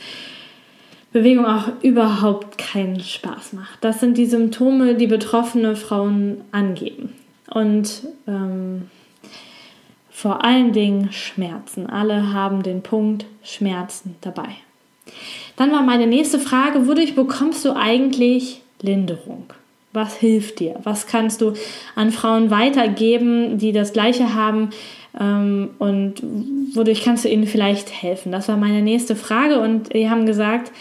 Bewegung 1.12 1.46
auch 1.46 1.70
überhaupt 1.82 2.58
keinen 2.58 3.00
Spaß 3.00 3.54
macht. 3.54 3.84
Das 3.84 4.00
sind 4.00 4.18
die 4.18 4.28
Symptome, 4.28 4.96
die 4.96 5.08
betroffene 5.08 5.76
Frauen 5.76 6.42
angeben. 6.52 7.14
Und 7.52 8.04
ähm, 8.28 8.90
vor 10.12 10.44
allen 10.44 10.72
Dingen 10.72 11.12
Schmerzen. 11.12 11.88
Alle 11.88 12.32
haben 12.32 12.62
den 12.62 12.84
Punkt 12.84 13.26
Schmerzen 13.42 14.16
dabei. 14.22 14.50
Dann 15.56 15.72
war 15.72 15.82
meine 15.82 16.08
nächste 16.08 16.40
Frage, 16.40 16.88
wodurch 16.88 17.16
bekommst 17.16 17.66
du 17.66 17.76
eigentlich 17.76 18.62
Linderung? 18.82 19.46
Was 19.92 20.18
hilft 20.18 20.60
dir? 20.60 20.76
Was 20.84 21.08
kannst 21.08 21.42
du 21.42 21.54
an 21.96 22.12
Frauen 22.12 22.52
weitergeben, 22.52 23.58
die 23.58 23.72
das 23.72 23.94
Gleiche 23.94 24.36
haben? 24.36 24.70
Ähm, 25.20 25.72
und 25.80 26.22
wodurch 26.76 27.04
kannst 27.04 27.26
du 27.26 27.30
ihnen 27.30 27.48
vielleicht 27.48 27.92
helfen? 27.92 28.32
Das 28.32 28.48
war 28.48 28.58
meine 28.58 28.82
nächste 28.82 29.16
Frage 29.16 29.60
und 29.60 29.94
die 29.94 30.10
haben 30.10 30.26
gesagt, 30.26 30.72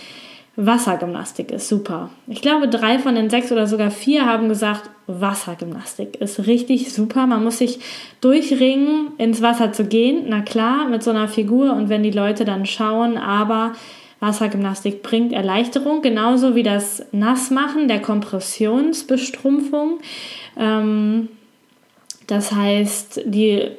Wassergymnastik 0.60 1.52
ist 1.52 1.68
super. 1.68 2.10
Ich 2.26 2.42
glaube, 2.42 2.66
drei 2.66 2.98
von 2.98 3.14
den 3.14 3.30
sechs 3.30 3.52
oder 3.52 3.68
sogar 3.68 3.92
vier 3.92 4.26
haben 4.26 4.48
gesagt, 4.48 4.90
Wassergymnastik 5.06 6.16
ist 6.16 6.48
richtig 6.48 6.92
super. 6.92 7.28
Man 7.28 7.44
muss 7.44 7.58
sich 7.58 7.78
durchringen, 8.20 9.12
ins 9.18 9.40
Wasser 9.40 9.72
zu 9.72 9.84
gehen. 9.84 10.24
Na 10.26 10.40
klar, 10.40 10.88
mit 10.88 11.04
so 11.04 11.10
einer 11.10 11.28
Figur 11.28 11.74
und 11.74 11.88
wenn 11.88 12.02
die 12.02 12.10
Leute 12.10 12.44
dann 12.44 12.66
schauen, 12.66 13.16
aber 13.16 13.72
Wassergymnastik 14.20 15.02
bringt 15.02 15.32
Erleichterung, 15.32 16.02
genauso 16.02 16.54
wie 16.54 16.62
das 16.62 17.04
Nassmachen 17.12 17.88
der 17.88 18.00
Kompressionsbestrumpfung. 18.00 19.98
Ähm, 20.56 21.28
das 22.26 22.52
heißt, 22.52 23.22
die 23.24 23.70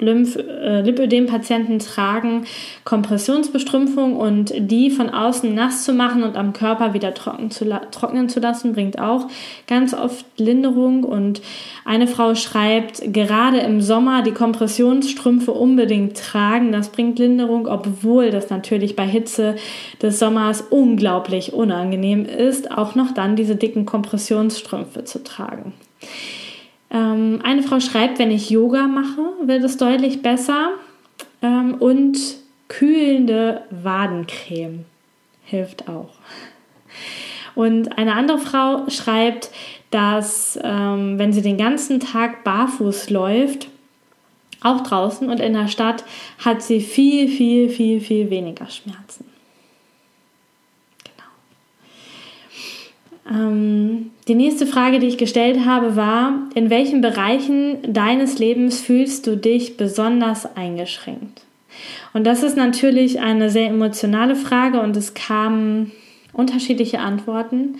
Lymph, 0.00 0.36
äh, 0.36 0.80
Lipödem-Patienten 0.82 1.80
tragen 1.80 2.44
Kompressionsbestrümpfung 2.84 4.14
und 4.14 4.52
die 4.56 4.90
von 4.90 5.10
außen 5.10 5.52
nass 5.52 5.82
zu 5.82 5.92
machen 5.92 6.22
und 6.22 6.36
am 6.36 6.52
Körper 6.52 6.94
wieder 6.94 7.14
trocken 7.14 7.50
zu 7.50 7.68
trocknen 7.90 8.28
zu 8.28 8.38
lassen, 8.38 8.72
bringt 8.72 9.00
auch 9.00 9.26
ganz 9.66 9.94
oft 9.94 10.24
Linderung. 10.36 11.02
Und 11.02 11.42
eine 11.84 12.06
Frau 12.06 12.36
schreibt, 12.36 13.12
gerade 13.12 13.58
im 13.58 13.80
Sommer 13.80 14.22
die 14.22 14.30
Kompressionsstrümpfe 14.30 15.50
unbedingt 15.50 16.16
tragen. 16.16 16.70
Das 16.70 16.90
bringt 16.90 17.18
Linderung, 17.18 17.66
obwohl 17.66 18.30
das 18.30 18.50
natürlich 18.50 18.94
bei 18.94 19.06
Hitze 19.06 19.56
des 20.00 20.20
Sommers 20.20 20.62
unglaublich 20.70 21.52
unangenehm 21.52 22.24
ist, 22.24 22.70
auch 22.70 22.94
noch 22.94 23.12
dann 23.12 23.34
diese 23.34 23.56
dicken 23.56 23.84
Kompressionsstrümpfe 23.84 25.02
zu 25.02 25.24
tragen. 25.24 25.72
Ähm, 26.90 27.40
eine 27.42 27.62
Frau 27.62 27.80
schreibt, 27.80 28.18
wenn 28.18 28.30
ich 28.30 28.50
Yoga 28.50 28.86
mache, 28.86 29.22
wird 29.44 29.64
es 29.64 29.76
deutlich 29.76 30.22
besser. 30.22 30.72
Ähm, 31.42 31.74
und 31.74 32.18
kühlende 32.68 33.62
Wadencreme 33.70 34.84
hilft 35.44 35.88
auch. 35.88 36.10
Und 37.54 37.98
eine 37.98 38.14
andere 38.14 38.38
Frau 38.38 38.88
schreibt, 38.88 39.50
dass 39.90 40.58
ähm, 40.62 41.18
wenn 41.18 41.32
sie 41.32 41.42
den 41.42 41.56
ganzen 41.56 41.98
Tag 41.98 42.44
barfuß 42.44 43.10
läuft, 43.10 43.68
auch 44.62 44.82
draußen 44.82 45.28
und 45.30 45.40
in 45.40 45.54
der 45.54 45.68
Stadt, 45.68 46.04
hat 46.38 46.62
sie 46.62 46.80
viel, 46.80 47.28
viel, 47.28 47.68
viel, 47.68 48.00
viel 48.00 48.30
weniger 48.30 48.68
Schmerzen. 48.68 49.24
Ähm, 53.30 54.10
die 54.26 54.34
nächste 54.34 54.66
Frage, 54.66 54.98
die 54.98 55.06
ich 55.06 55.18
gestellt 55.18 55.64
habe, 55.64 55.96
war, 55.96 56.48
in 56.54 56.70
welchen 56.70 57.00
Bereichen 57.00 57.78
deines 57.86 58.38
Lebens 58.38 58.80
fühlst 58.80 59.26
du 59.26 59.36
dich 59.36 59.76
besonders 59.76 60.56
eingeschränkt? 60.56 61.42
Und 62.12 62.26
das 62.26 62.42
ist 62.42 62.56
natürlich 62.56 63.20
eine 63.20 63.50
sehr 63.50 63.68
emotionale 63.68 64.34
Frage 64.34 64.80
und 64.80 64.96
es 64.96 65.14
kamen 65.14 65.92
unterschiedliche 66.32 67.00
Antworten. 67.00 67.76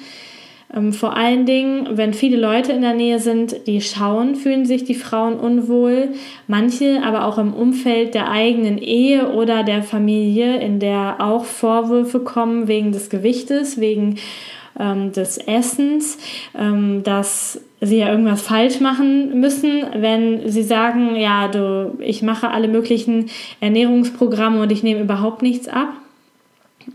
Ähm, 0.75 0.93
vor 0.93 1.17
allen 1.17 1.47
Dingen, 1.47 1.97
wenn 1.97 2.12
viele 2.12 2.37
Leute 2.37 2.73
in 2.73 2.83
der 2.83 2.95
Nähe 2.95 3.19
sind, 3.19 3.67
die 3.67 3.81
schauen, 3.81 4.35
fühlen 4.35 4.67
sich 4.67 4.85
die 4.85 4.95
Frauen 4.95 5.35
unwohl. 5.40 6.11
Manche 6.47 7.02
aber 7.02 7.25
auch 7.25 7.38
im 7.38 7.55
Umfeld 7.55 8.14
der 8.14 8.31
eigenen 8.31 8.78
Ehe 8.78 9.33
oder 9.33 9.62
der 9.62 9.83
Familie, 9.83 10.61
in 10.61 10.78
der 10.78 11.17
auch 11.21 11.45
Vorwürfe 11.45 12.21
kommen 12.21 12.69
wegen 12.69 12.93
des 12.93 13.09
Gewichtes, 13.09 13.81
wegen 13.81 14.17
ähm, 14.78 15.12
des 15.12 15.38
Essens, 15.38 16.18
ähm, 16.56 17.02
dass 17.02 17.61
sie 17.80 17.99
ja 17.99 18.11
irgendwas 18.11 18.42
falsch 18.42 18.80
machen 18.80 19.40
müssen, 19.40 19.85
wenn 19.94 20.49
sie 20.49 20.62
sagen, 20.62 21.16
ja, 21.16 21.49
du, 21.49 21.97
ich 22.00 22.23
mache 22.23 22.50
alle 22.50 22.68
möglichen 22.68 23.30
Ernährungsprogramme 23.61 24.61
und 24.61 24.73
ich 24.73 24.82
nehme 24.82 25.00
überhaupt 25.00 25.42
nichts 25.42 25.68
ab. 25.68 25.88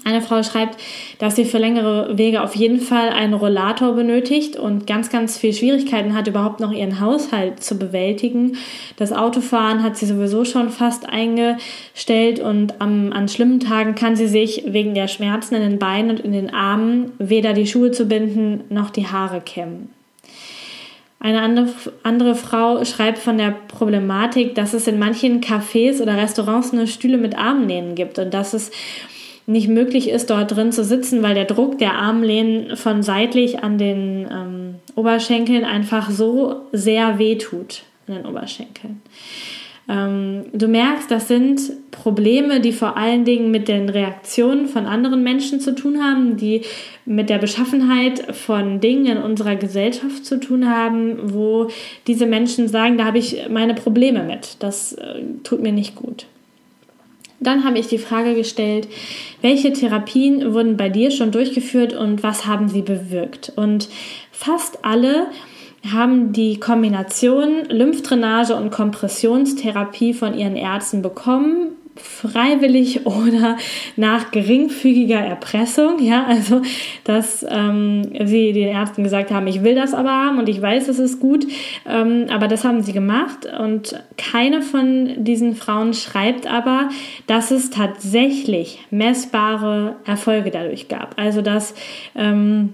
Eine 0.06 0.22
Frau 0.22 0.44
schreibt, 0.44 0.80
dass 1.20 1.36
sie 1.36 1.46
für 1.46 1.58
längere 1.58 2.18
Wege 2.18 2.42
auf 2.42 2.56
jeden 2.56 2.80
Fall 2.80 3.10
einen 3.10 3.34
Rollator 3.34 3.94
benötigt 3.94 4.56
und 4.56 4.88
ganz, 4.88 5.10
ganz 5.10 5.38
viel 5.38 5.54
Schwierigkeiten 5.54 6.16
hat, 6.16 6.28
überhaupt 6.28 6.60
noch 6.60 6.72
ihren 6.72 7.00
Haushalt 7.00 7.64
zu 7.64 7.78
bewältigen. 7.78 8.58
Das 8.98 9.12
Autofahren 9.12 9.84
hat 9.84 9.96
sie 9.96 10.06
sowieso 10.06 10.46
schon 10.46 10.70
fast 10.70 11.08
eingestellt 11.08 12.40
und 12.40 12.82
am, 12.82 13.14
an 13.14 13.30
schlimmen 13.30 13.60
Tagen 13.60 13.96
kann 13.96 14.16
sie 14.16 14.28
sich 14.28 14.64
wegen 14.68 14.94
der 14.94 15.08
Schmerzen 15.08 15.56
in 15.56 15.62
den 15.62 15.80
Beinen 15.80 16.12
und 16.12 16.20
in 16.20 16.32
den 16.32 16.54
Armen 16.54 17.14
weder 17.20 17.54
die 17.54 17.68
Schuhe 17.68 17.92
zu 17.92 18.06
binden 18.06 18.64
noch 18.70 18.90
die 18.90 19.08
Haare 19.08 19.42
kämmen. 19.42 19.90
Eine 21.24 21.42
andere, 22.04 22.36
Frau 22.36 22.84
schreibt 22.84 23.18
von 23.18 23.38
der 23.38 23.56
Problematik, 23.70 24.56
dass 24.56 24.74
es 24.74 24.88
in 24.88 25.00
manchen 25.00 25.40
Cafés 25.40 26.02
oder 26.02 26.18
Restaurants 26.18 26.74
nur 26.74 26.86
Stühle 26.86 27.18
mit 27.18 27.38
Armlehnen 27.38 27.96
gibt 27.96 28.20
und 28.20 28.34
dass 28.34 28.54
es 28.54 28.72
nicht 29.46 29.68
möglich 29.68 30.10
ist, 30.10 30.30
dort 30.30 30.56
drin 30.56 30.72
zu 30.72 30.84
sitzen, 30.84 31.22
weil 31.22 31.36
der 31.36 31.46
Druck 31.46 31.78
der 31.78 31.96
Armlehnen 31.96 32.78
von 32.78 33.04
seitlich 33.04 33.64
an 33.64 33.78
den 33.78 34.28
ähm, 34.32 34.76
Oberschenkeln 34.96 35.66
einfach 35.66 36.10
so 36.10 36.62
sehr 36.72 37.20
weh 37.20 37.38
tut 37.38 37.84
an 38.08 38.16
den 38.16 38.26
Oberschenkeln. 38.26 39.02
Ähm, 39.90 40.46
du 40.54 40.68
merkst, 40.68 41.12
das 41.12 41.28
sind 41.28 41.60
Probleme, 41.92 42.62
die 42.62 42.72
vor 42.72 42.96
allen 42.96 43.26
Dingen 43.26 43.52
mit 43.52 43.68
den 43.68 43.90
Reaktionen 43.90 44.68
von 44.68 44.86
anderen 44.86 45.24
Menschen 45.24 45.60
zu 45.60 45.76
tun 45.76 46.02
haben, 46.02 46.38
die 46.38 46.62
mit 47.06 47.30
der 47.30 47.38
Beschaffenheit 47.38 48.34
von 48.34 48.80
Dingen 48.80 49.06
in 49.08 49.18
unserer 49.18 49.58
Gesellschaft 49.58 50.26
zu 50.26 50.40
tun 50.40 50.70
haben, 50.70 51.34
wo 51.34 51.68
diese 52.08 52.26
Menschen 52.26 52.70
sagen, 52.70 52.98
da 52.98 53.04
habe 53.04 53.18
ich 53.18 53.50
meine 53.50 53.74
Probleme 53.74 54.24
mit. 54.24 54.56
Das 54.60 54.94
äh, 54.94 55.22
tut 55.44 55.62
mir 55.62 55.74
nicht 55.74 55.96
gut. 55.96 56.28
Dann 57.44 57.64
habe 57.64 57.80
ich 57.80 57.88
die 57.88 57.98
Frage 57.98 58.36
gestellt, 58.36 58.88
welche 59.42 59.74
Therapien 59.74 60.54
wurden 60.54 60.78
bei 60.78 60.90
dir 60.90 61.12
schon 61.12 61.32
durchgeführt 61.32 61.94
und 61.94 62.24
was 62.24 62.46
haben 62.46 62.70
sie 62.70 62.82
bewirkt? 62.82 63.52
Und 63.56 63.90
fast 64.32 64.84
alle 64.84 65.28
haben 65.92 66.32
die 66.32 66.60
Kombination 66.60 67.66
Lymphdrainage 67.70 68.56
und 68.56 68.72
Kompressionstherapie 68.72 70.14
von 70.14 70.38
ihren 70.38 70.56
Ärzten 70.56 71.02
bekommen 71.02 71.76
freiwillig 71.96 73.06
oder 73.06 73.58
nach 73.96 74.32
geringfügiger 74.32 75.20
Erpressung. 75.20 76.00
Ja, 76.00 76.26
also 76.26 76.62
dass 77.04 77.46
ähm, 77.48 78.04
sie 78.26 78.54
den 78.54 78.70
Ärzten 78.70 79.04
gesagt 79.04 79.32
haben, 79.32 79.48
ich 79.48 79.64
will 79.64 79.76
das 79.76 79.94
aber 79.94 80.10
haben 80.10 80.40
und 80.40 80.50
ich 80.50 80.62
weiß, 80.62 80.88
es 80.88 81.00
ist 81.00 81.20
gut, 81.20 81.46
ähm, 81.88 82.26
aber 82.30 82.48
das 82.48 82.64
haben 82.64 82.82
sie 82.82 82.94
gemacht 82.94 83.48
und 83.60 84.02
keine 84.18 84.62
von 84.62 85.24
diesen 85.24 85.56
Frauen 85.56 85.94
schreibt 85.94 86.48
aber, 86.48 86.90
dass 87.28 87.52
es 87.52 87.70
tatsächlich 87.70 88.80
messbare 88.90 89.96
Erfolge 90.06 90.52
dadurch 90.52 90.88
gab. 90.88 91.20
Also 91.20 91.42
dass 91.42 91.76
ähm, 92.16 92.74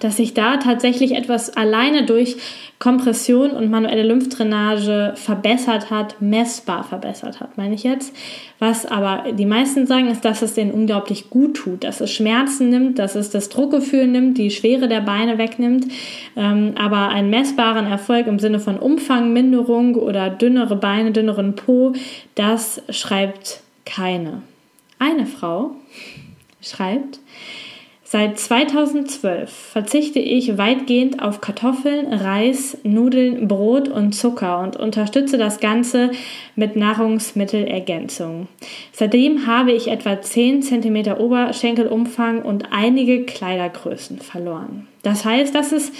dass 0.00 0.16
sich 0.16 0.34
da 0.34 0.58
tatsächlich 0.58 1.12
etwas 1.12 1.56
alleine 1.56 2.04
durch 2.04 2.36
Kompression 2.78 3.52
und 3.52 3.70
manuelle 3.70 4.02
Lymphdrainage 4.02 5.14
verbessert 5.16 5.90
hat, 5.90 6.20
messbar 6.20 6.84
verbessert 6.84 7.40
hat, 7.40 7.56
meine 7.56 7.74
ich 7.74 7.84
jetzt. 7.84 8.14
Was 8.58 8.84
aber 8.84 9.32
die 9.32 9.46
meisten 9.46 9.86
sagen, 9.86 10.08
ist, 10.08 10.26
dass 10.26 10.42
es 10.42 10.52
denen 10.52 10.72
unglaublich 10.72 11.30
gut 11.30 11.56
tut, 11.56 11.84
dass 11.84 12.02
es 12.02 12.12
Schmerzen 12.12 12.68
nimmt, 12.68 12.98
dass 12.98 13.14
es 13.14 13.30
das 13.30 13.48
Druckgefühl 13.48 14.06
nimmt, 14.06 14.36
die 14.36 14.50
Schwere 14.50 14.88
der 14.88 15.00
Beine 15.00 15.38
wegnimmt. 15.38 15.86
Ähm, 16.36 16.74
aber 16.76 17.08
einen 17.08 17.30
messbaren 17.30 17.86
Erfolg 17.86 18.26
im 18.26 18.38
Sinne 18.38 18.60
von 18.60 18.78
Umfangminderung 18.78 19.94
oder 19.94 20.28
dünnere 20.28 20.76
Beine, 20.76 21.12
dünneren 21.12 21.54
Po, 21.54 21.94
das 22.34 22.82
schreibt 22.90 23.60
keine. 23.86 24.42
Eine 24.98 25.24
Frau 25.24 25.72
schreibt, 26.60 27.20
Seit 28.08 28.38
2012 28.38 29.50
verzichte 29.50 30.20
ich 30.20 30.56
weitgehend 30.56 31.20
auf 31.20 31.40
Kartoffeln, 31.40 32.06
Reis, 32.12 32.78
Nudeln, 32.84 33.48
Brot 33.48 33.88
und 33.88 34.12
Zucker 34.12 34.60
und 34.60 34.76
unterstütze 34.76 35.38
das 35.38 35.58
Ganze 35.58 36.12
mit 36.54 36.76
Nahrungsmittelergänzung. 36.76 38.46
Seitdem 38.92 39.48
habe 39.48 39.72
ich 39.72 39.88
etwa 39.88 40.22
10 40.22 40.62
cm 40.62 41.18
Oberschenkelumfang 41.18 42.42
und 42.42 42.66
einige 42.70 43.24
Kleidergrößen 43.24 44.20
verloren. 44.20 44.86
Das 45.02 45.24
heißt, 45.24 45.52
das 45.52 45.72
ist 45.72 45.92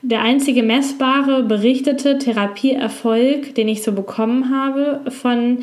der 0.00 0.22
einzige 0.22 0.62
messbare, 0.62 1.42
berichtete 1.42 2.16
Therapieerfolg, 2.16 3.54
den 3.54 3.68
ich 3.68 3.82
so 3.82 3.92
bekommen 3.92 4.50
habe 4.50 5.02
von 5.10 5.58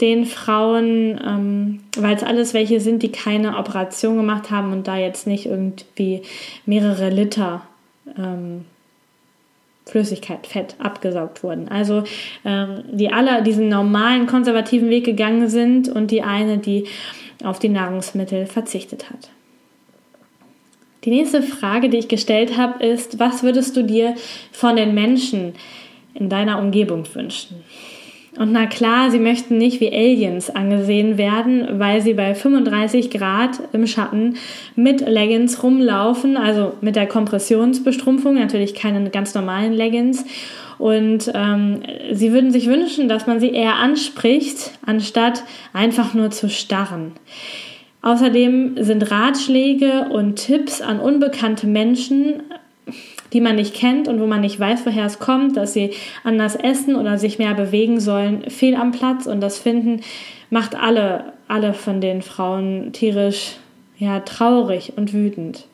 den 0.00 0.24
Frauen, 0.24 1.20
ähm, 1.24 1.80
weil 1.96 2.16
es 2.16 2.22
alles 2.22 2.54
welche 2.54 2.80
sind, 2.80 3.02
die 3.02 3.12
keine 3.12 3.58
Operation 3.58 4.16
gemacht 4.16 4.50
haben 4.50 4.72
und 4.72 4.86
da 4.86 4.96
jetzt 4.96 5.26
nicht 5.26 5.46
irgendwie 5.46 6.22
mehrere 6.66 7.10
Liter 7.10 7.62
ähm, 8.16 8.64
Flüssigkeit, 9.86 10.46
Fett 10.46 10.76
abgesaugt 10.78 11.42
wurden. 11.42 11.68
Also 11.68 12.04
ähm, 12.44 12.84
die 12.92 13.12
alle 13.12 13.42
diesen 13.42 13.68
normalen 13.68 14.26
konservativen 14.26 14.88
Weg 14.88 15.04
gegangen 15.04 15.48
sind 15.48 15.88
und 15.88 16.10
die 16.10 16.22
eine, 16.22 16.58
die 16.58 16.86
auf 17.42 17.58
die 17.58 17.68
Nahrungsmittel 17.68 18.46
verzichtet 18.46 19.10
hat. 19.10 19.30
Die 21.04 21.10
nächste 21.10 21.42
Frage, 21.42 21.88
die 21.88 21.96
ich 21.96 22.08
gestellt 22.08 22.56
habe, 22.58 22.84
ist, 22.84 23.18
was 23.18 23.42
würdest 23.42 23.76
du 23.76 23.82
dir 23.82 24.14
von 24.52 24.76
den 24.76 24.94
Menschen 24.94 25.54
in 26.14 26.28
deiner 26.28 26.58
Umgebung 26.58 27.04
wünschen? 27.14 27.64
Und 28.36 28.52
na 28.52 28.66
klar, 28.66 29.10
sie 29.10 29.18
möchten 29.18 29.58
nicht 29.58 29.80
wie 29.80 29.92
Aliens 29.92 30.50
angesehen 30.50 31.18
werden, 31.18 31.80
weil 31.80 32.00
sie 32.00 32.14
bei 32.14 32.34
35 32.34 33.10
Grad 33.10 33.60
im 33.72 33.88
Schatten 33.88 34.36
mit 34.76 35.00
Leggings 35.00 35.62
rumlaufen, 35.62 36.36
also 36.36 36.74
mit 36.80 36.94
der 36.94 37.08
Kompressionsbestrumpfung, 37.08 38.34
natürlich 38.34 38.74
keine 38.74 39.10
ganz 39.10 39.34
normalen 39.34 39.72
Leggings. 39.72 40.24
Und 40.78 41.30
ähm, 41.34 41.82
sie 42.12 42.32
würden 42.32 42.52
sich 42.52 42.66
wünschen, 42.66 43.08
dass 43.08 43.26
man 43.26 43.40
sie 43.40 43.50
eher 43.50 43.74
anspricht, 43.74 44.78
anstatt 44.86 45.42
einfach 45.72 46.14
nur 46.14 46.30
zu 46.30 46.48
starren. 46.48 47.12
Außerdem 48.02 48.76
sind 48.82 49.10
Ratschläge 49.10 50.06
und 50.10 50.36
Tipps 50.36 50.80
an 50.80 51.00
unbekannte 51.00 51.66
Menschen 51.66 52.42
die 53.32 53.40
man 53.40 53.56
nicht 53.56 53.74
kennt 53.74 54.08
und 54.08 54.20
wo 54.20 54.26
man 54.26 54.40
nicht 54.40 54.58
weiß, 54.58 54.84
woher 54.84 55.06
es 55.06 55.18
kommt, 55.18 55.56
dass 55.56 55.72
sie 55.72 55.92
anders 56.24 56.56
essen 56.56 56.96
oder 56.96 57.18
sich 57.18 57.38
mehr 57.38 57.54
bewegen 57.54 58.00
sollen, 58.00 58.50
fehl 58.50 58.74
am 58.74 58.92
Platz. 58.92 59.26
Und 59.26 59.40
das 59.40 59.58
Finden 59.58 60.00
macht 60.50 60.74
alle, 60.74 61.32
alle 61.48 61.74
von 61.74 62.00
den 62.00 62.22
Frauen 62.22 62.92
tierisch 62.92 63.56
ja, 63.98 64.20
traurig 64.20 64.94
und 64.96 65.12
wütend. 65.12 65.66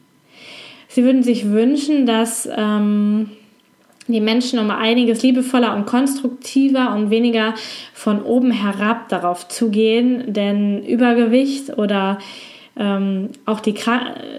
Sie 0.88 1.04
würden 1.04 1.22
sich 1.22 1.50
wünschen, 1.50 2.06
dass 2.06 2.48
ähm, 2.56 3.30
die 4.08 4.20
Menschen 4.20 4.58
um 4.58 4.70
einiges 4.70 5.22
liebevoller 5.22 5.74
und 5.74 5.86
konstruktiver 5.86 6.94
und 6.94 7.10
weniger 7.10 7.54
von 7.92 8.22
oben 8.22 8.50
herab 8.50 9.08
darauf 9.08 9.48
zugehen, 9.48 10.32
denn 10.32 10.84
Übergewicht 10.84 11.76
oder 11.78 12.18
ähm, 12.78 13.30
auch 13.46 13.60
die, 13.60 13.74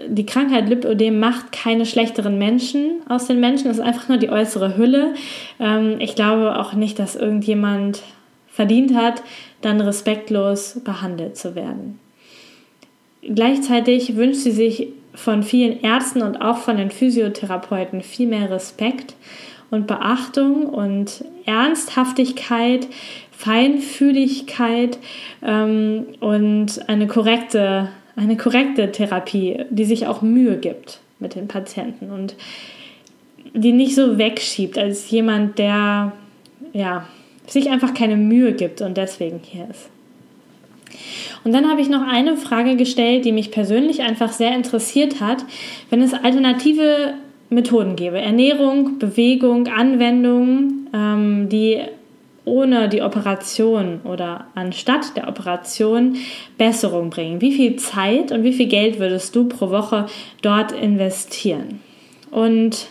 die 0.08 0.26
Krankheit 0.26 0.68
Lipödem 0.68 1.18
macht 1.18 1.50
keine 1.50 1.86
schlechteren 1.86 2.38
Menschen 2.38 3.00
aus 3.08 3.26
den 3.26 3.40
Menschen. 3.40 3.70
Es 3.70 3.78
ist 3.78 3.84
einfach 3.84 4.08
nur 4.08 4.18
die 4.18 4.30
äußere 4.30 4.76
Hülle. 4.76 5.14
Ähm, 5.58 5.96
ich 5.98 6.14
glaube 6.14 6.56
auch 6.56 6.72
nicht, 6.72 6.98
dass 6.98 7.16
irgendjemand 7.16 8.02
verdient 8.46 8.94
hat, 8.94 9.22
dann 9.60 9.80
respektlos 9.80 10.80
behandelt 10.84 11.36
zu 11.36 11.54
werden. 11.54 11.98
Gleichzeitig 13.22 14.16
wünscht 14.16 14.40
sie 14.40 14.52
sich 14.52 14.88
von 15.14 15.42
vielen 15.42 15.80
Ärzten 15.80 16.22
und 16.22 16.40
auch 16.40 16.58
von 16.58 16.76
den 16.76 16.90
Physiotherapeuten 16.90 18.02
viel 18.02 18.28
mehr 18.28 18.50
Respekt 18.50 19.14
und 19.70 19.88
Beachtung 19.88 20.66
und 20.66 21.24
Ernsthaftigkeit, 21.44 22.86
Feinfühligkeit 23.32 24.98
ähm, 25.42 26.06
und 26.20 26.88
eine 26.88 27.06
korrekte 27.06 27.88
eine 28.18 28.36
korrekte 28.36 28.90
Therapie, 28.92 29.64
die 29.70 29.84
sich 29.84 30.06
auch 30.06 30.22
Mühe 30.22 30.56
gibt 30.58 31.00
mit 31.20 31.34
den 31.34 31.48
Patienten 31.48 32.10
und 32.10 32.34
die 33.54 33.72
nicht 33.72 33.94
so 33.94 34.18
wegschiebt 34.18 34.76
als 34.76 35.10
jemand, 35.10 35.58
der 35.58 36.12
ja, 36.72 37.06
sich 37.46 37.70
einfach 37.70 37.94
keine 37.94 38.16
Mühe 38.16 38.52
gibt 38.52 38.82
und 38.82 38.96
deswegen 38.96 39.40
hier 39.42 39.68
ist. 39.70 39.88
Und 41.44 41.52
dann 41.52 41.70
habe 41.70 41.80
ich 41.80 41.88
noch 41.88 42.06
eine 42.06 42.36
Frage 42.36 42.76
gestellt, 42.76 43.24
die 43.24 43.32
mich 43.32 43.50
persönlich 43.50 44.02
einfach 44.02 44.32
sehr 44.32 44.54
interessiert 44.54 45.20
hat. 45.20 45.44
Wenn 45.88 46.02
es 46.02 46.12
alternative 46.12 47.14
Methoden 47.50 47.96
gäbe, 47.96 48.20
Ernährung, 48.20 48.98
Bewegung, 48.98 49.68
Anwendungen, 49.68 50.88
ähm, 50.92 51.48
die 51.48 51.80
ohne 52.48 52.88
die 52.88 53.02
Operation 53.02 54.00
oder 54.04 54.46
anstatt 54.54 55.16
der 55.16 55.28
Operation 55.28 56.16
Besserung 56.56 57.10
bringen? 57.10 57.40
Wie 57.40 57.52
viel 57.52 57.76
Zeit 57.76 58.32
und 58.32 58.42
wie 58.42 58.52
viel 58.52 58.66
Geld 58.66 58.98
würdest 58.98 59.36
du 59.36 59.48
pro 59.48 59.70
Woche 59.70 60.06
dort 60.42 60.72
investieren? 60.72 61.80
Und 62.30 62.88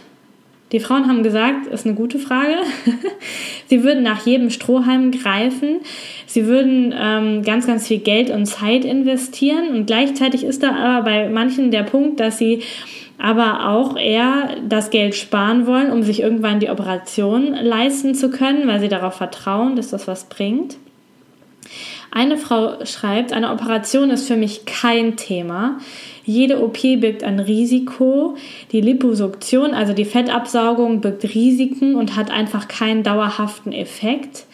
die 0.73 0.81
Frauen 0.81 1.07
haben 1.07 1.23
gesagt, 1.23 1.67
ist 1.67 1.85
eine 1.85 1.95
gute 1.95 2.19
Frage. 2.19 2.55
sie 3.67 3.83
würden 3.83 4.03
nach 4.03 4.25
jedem 4.25 4.49
Strohhalm 4.49 5.11
greifen. 5.11 5.79
Sie 6.25 6.45
würden 6.45 6.93
ähm, 6.97 7.43
ganz, 7.43 7.67
ganz 7.67 7.87
viel 7.87 7.99
Geld 7.99 8.29
und 8.29 8.45
Zeit 8.47 8.83
investieren. 8.83 9.69
Und 9.69 9.85
gleichzeitig 9.85 10.43
ist 10.43 10.63
da 10.63 10.75
aber 10.75 11.05
bei 11.05 11.29
manchen 11.29 11.71
der 11.71 11.83
Punkt, 11.83 12.19
dass 12.19 12.37
sie 12.37 12.63
aber 13.19 13.69
auch 13.69 13.97
eher 13.97 14.57
das 14.67 14.89
Geld 14.89 15.15
sparen 15.15 15.65
wollen, 15.65 15.91
um 15.91 16.03
sich 16.03 16.21
irgendwann 16.21 16.59
die 16.59 16.69
Operation 16.69 17.53
leisten 17.53 18.13
zu 18.13 18.29
können, 18.29 18.67
weil 18.67 18.79
sie 18.79 18.89
darauf 18.89 19.15
vertrauen, 19.15 19.75
dass 19.75 19.89
das 19.89 20.07
was 20.07 20.25
bringt. 20.25 20.77
Eine 22.11 22.37
Frau 22.37 22.85
schreibt, 22.85 23.33
eine 23.33 23.51
Operation 23.51 24.11
ist 24.11 24.27
für 24.27 24.37
mich 24.37 24.65
kein 24.65 25.17
Thema. 25.17 25.79
Jede 26.23 26.63
OP 26.63 26.81
birgt 26.81 27.23
ein 27.23 27.39
Risiko. 27.39 28.35
Die 28.71 28.81
Liposuktion, 28.81 29.73
also 29.73 29.93
die 29.93 30.05
Fettabsaugung, 30.05 31.01
birgt 31.01 31.23
Risiken 31.23 31.95
und 31.95 32.15
hat 32.15 32.31
einfach 32.31 32.67
keinen 32.67 33.03
dauerhaften 33.03 33.73
Effekt. 33.73 34.45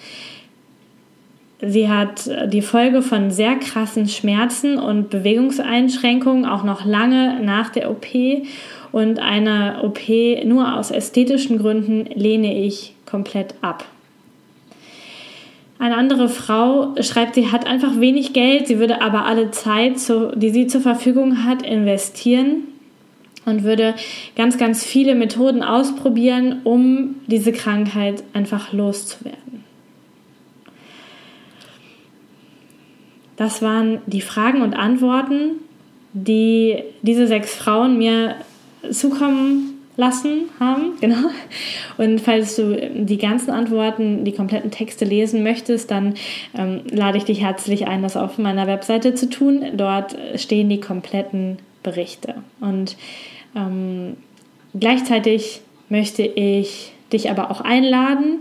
Sie 1.66 1.90
hat 1.90 2.30
die 2.48 2.62
Folge 2.62 3.02
von 3.02 3.32
sehr 3.32 3.56
krassen 3.56 4.08
Schmerzen 4.10 4.78
und 4.78 5.10
Bewegungseinschränkungen 5.10 6.46
auch 6.46 6.64
noch 6.64 6.86
lange 6.86 7.40
nach 7.42 7.70
der 7.70 7.90
OP. 7.90 8.06
Und 8.92 9.20
eine 9.20 9.82
OP 9.84 10.00
nur 10.46 10.76
aus 10.78 10.92
ästhetischen 10.92 11.58
Gründen 11.58 12.06
lehne 12.14 12.66
ich 12.66 12.96
komplett 13.06 13.56
ab. 13.62 13.86
Eine 15.80 15.98
andere 15.98 16.30
Frau 16.30 16.96
schreibt, 17.02 17.36
sie 17.36 17.52
hat 17.52 17.66
einfach 17.66 18.00
wenig 18.00 18.34
Geld, 18.34 18.68
sie 18.68 18.80
würde 18.80 19.02
aber 19.02 19.26
alle 19.26 19.52
Zeit, 19.52 19.96
die 20.36 20.50
sie 20.50 20.68
zur 20.68 20.82
Verfügung 20.82 21.44
hat, 21.46 21.62
investieren 21.62 22.64
und 23.46 23.64
würde 23.64 23.96
ganz, 24.36 24.58
ganz 24.58 24.84
viele 24.84 25.16
Methoden 25.16 25.64
ausprobieren, 25.64 26.62
um 26.64 27.16
diese 27.28 27.52
Krankheit 27.52 28.24
einfach 28.34 28.72
loszuwerden. 28.72 29.43
Das 33.36 33.62
waren 33.62 34.00
die 34.06 34.22
Fragen 34.22 34.62
und 34.62 34.74
Antworten, 34.76 35.58
die 36.14 36.84
diese 37.02 37.28
sechs 37.28 37.56
Frauen 37.56 37.98
mir 37.98 38.36
zukommen 38.92 39.74
lassen 39.96 40.50
haben, 40.60 40.94
genau. 41.02 41.30
Und 41.98 42.20
falls 42.20 42.56
du 42.56 42.76
die 42.94 43.18
ganzen 43.18 43.52
Antworten, 43.52 44.26
die 44.26 44.32
kompletten 44.32 44.72
Texte 44.72 45.06
lesen 45.06 45.44
möchtest, 45.44 45.92
dann 45.92 46.16
ähm, 46.58 46.82
lade 46.90 47.18
ich 47.18 47.26
dich 47.26 47.42
herzlich 47.42 47.88
ein, 47.88 48.02
das 48.02 48.18
auf 48.18 48.38
meiner 48.38 48.68
Webseite 48.68 49.14
zu 49.14 49.30
tun. 49.30 49.64
Dort 49.76 50.16
stehen 50.36 50.70
die 50.70 50.80
kompletten 50.80 51.58
Berichte. 51.84 52.36
Und 52.60 52.98
ähm, 53.56 54.18
gleichzeitig 54.80 55.62
möchte 55.90 56.24
ich 56.24 56.94
dich 57.12 57.30
aber 57.30 57.52
auch 57.52 57.62
einladen, 57.62 58.40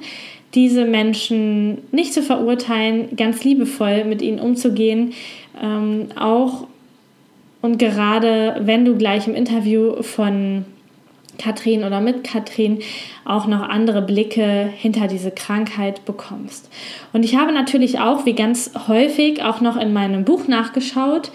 diese 0.54 0.84
Menschen 0.84 1.78
nicht 1.92 2.12
zu 2.12 2.22
verurteilen, 2.22 3.16
ganz 3.16 3.42
liebevoll 3.44 4.04
mit 4.04 4.22
ihnen 4.22 4.40
umzugehen, 4.40 5.12
ähm, 5.62 6.08
auch 6.16 6.66
und 7.62 7.78
gerade 7.78 8.56
wenn 8.60 8.84
du 8.84 8.96
gleich 8.96 9.28
im 9.28 9.36
Interview 9.36 10.02
von 10.02 10.64
Katrin 11.38 11.84
oder 11.84 12.00
mit 12.00 12.24
Katrin 12.24 12.80
auch 13.24 13.46
noch 13.46 13.62
andere 13.62 14.02
Blicke 14.02 14.68
hinter 14.76 15.06
diese 15.06 15.30
Krankheit 15.30 16.04
bekommst. 16.04 16.68
Und 17.12 17.24
ich 17.24 17.36
habe 17.36 17.52
natürlich 17.52 18.00
auch, 18.00 18.26
wie 18.26 18.34
ganz 18.34 18.72
häufig, 18.88 19.42
auch 19.42 19.60
noch 19.60 19.76
in 19.76 19.92
meinem 19.92 20.24
Buch 20.24 20.46
nachgeschaut 20.48 21.30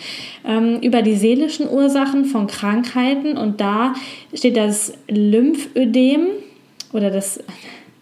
ähm, 0.45 0.79
über 0.81 1.01
die 1.01 1.15
seelischen 1.15 1.69
Ursachen 1.69 2.25
von 2.25 2.47
Krankheiten. 2.47 3.37
Und 3.37 3.59
da 3.59 3.93
steht 4.33 4.57
das 4.57 4.93
Lymphödem 5.07 6.27
oder 6.93 7.09
das 7.09 7.43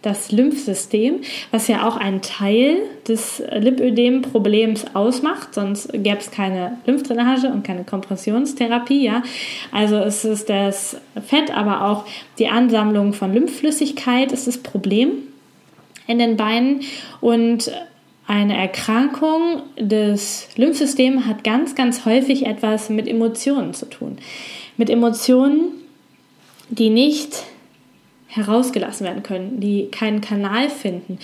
das 0.06 0.32
Lymphsystem, 0.32 1.22
was 1.52 1.68
ja 1.68 1.88
auch 1.88 1.98
ein 1.98 2.22
Teil 2.22 2.78
des 3.08 3.42
Lipödem-Problems 3.52 4.86
ausmacht, 4.94 5.54
sonst 5.54 5.92
gäbe 5.92 6.18
es 6.18 6.32
keine 6.32 6.78
Lymphdrainage 6.86 7.48
und 7.48 7.64
keine 7.64 7.84
Kompressionstherapie. 7.84 9.04
Ja? 9.04 9.24
Also 9.72 9.98
es 9.98 10.26
ist 10.26 10.50
das 10.50 10.98
Fett, 11.26 11.56
aber 11.56 11.86
auch 11.86 12.06
die 12.40 12.48
Ansammlung 12.48 13.14
von 13.14 13.34
Lymphflüssigkeit 13.34 14.32
ist 14.32 14.48
das 14.48 14.60
Problem 14.60 15.12
in 16.08 16.20
den 16.20 16.38
Beinen 16.38 16.82
und 17.22 17.72
eine 18.28 18.58
Erkrankung 18.58 19.62
des 19.78 20.48
Lymphsystems 20.56 21.26
hat 21.26 21.44
ganz, 21.44 21.76
ganz 21.76 22.06
häufig 22.06 22.46
etwas 22.46 22.90
mit 22.90 23.08
Emotionen 23.08 23.74
zu 23.74 23.88
tun. 23.88 24.18
Mit 24.78 24.90
Emotionen, 24.90 25.72
die 26.70 26.90
nicht 26.90 27.44
herausgelassen 28.36 29.06
werden 29.06 29.24
können, 29.24 29.60
die 29.60 29.90
keinen 29.92 30.22
Kanal 30.22 30.70
finden, 30.70 31.20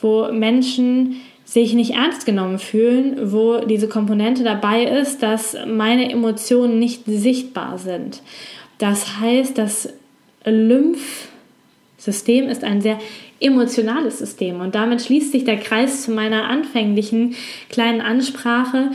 wo 0.00 0.30
Menschen 0.32 1.16
sich 1.44 1.72
nicht 1.72 1.94
ernst 1.94 2.26
genommen 2.26 2.58
fühlen, 2.58 3.32
wo 3.32 3.60
diese 3.60 3.88
Komponente 3.88 4.44
dabei 4.44 4.84
ist, 4.84 5.22
dass 5.22 5.56
meine 5.66 6.10
Emotionen 6.10 6.78
nicht 6.78 7.04
sichtbar 7.06 7.78
sind. 7.78 8.22
Das 8.76 9.18
heißt, 9.18 9.56
das 9.56 9.88
Lymphsystem 10.44 12.48
ist 12.48 12.64
ein 12.64 12.82
sehr 12.82 12.98
emotionales 13.40 14.18
System 14.18 14.60
und 14.60 14.74
damit 14.74 15.02
schließt 15.02 15.32
sich 15.32 15.44
der 15.44 15.58
Kreis 15.58 16.02
zu 16.02 16.10
meiner 16.10 16.44
anfänglichen 16.44 17.34
kleinen 17.70 18.00
Ansprache 18.00 18.90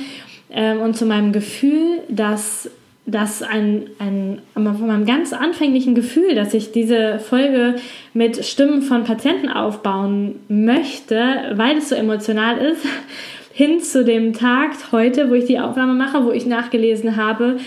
äh, 0.50 0.76
und 0.76 0.96
zu 0.96 1.06
meinem 1.06 1.32
Gefühl, 1.32 2.02
dass 2.10 2.70
dass 3.06 3.44
ein, 3.44 3.88
ein, 4.00 4.42
von 4.54 4.88
meinem 4.88 5.06
ganz 5.06 5.34
anfänglichen 5.34 5.94
Gefühl, 5.94 6.36
dass 6.36 6.54
ich 6.54 6.72
diese 6.72 7.20
Folge 7.20 7.76
mit 8.14 8.46
Stimmen 8.46 8.82
von 8.82 9.04
Patienten 9.04 9.50
aufbauen 9.50 10.40
möchte, 10.48 11.20
weil 11.54 11.78
es 11.78 11.90
so 11.90 11.96
emotional 11.96 12.58
ist, 12.58 12.86
hin 13.54 13.82
zu 13.82 14.04
dem 14.06 14.34
Tag 14.34 14.92
heute, 14.92 15.30
wo 15.30 15.34
ich 15.34 15.46
die 15.46 15.60
Aufnahme 15.60 15.94
mache, 15.94 16.26
wo 16.26 16.32
ich 16.32 16.46
nachgelesen 16.46 17.18
habe, 17.18 17.58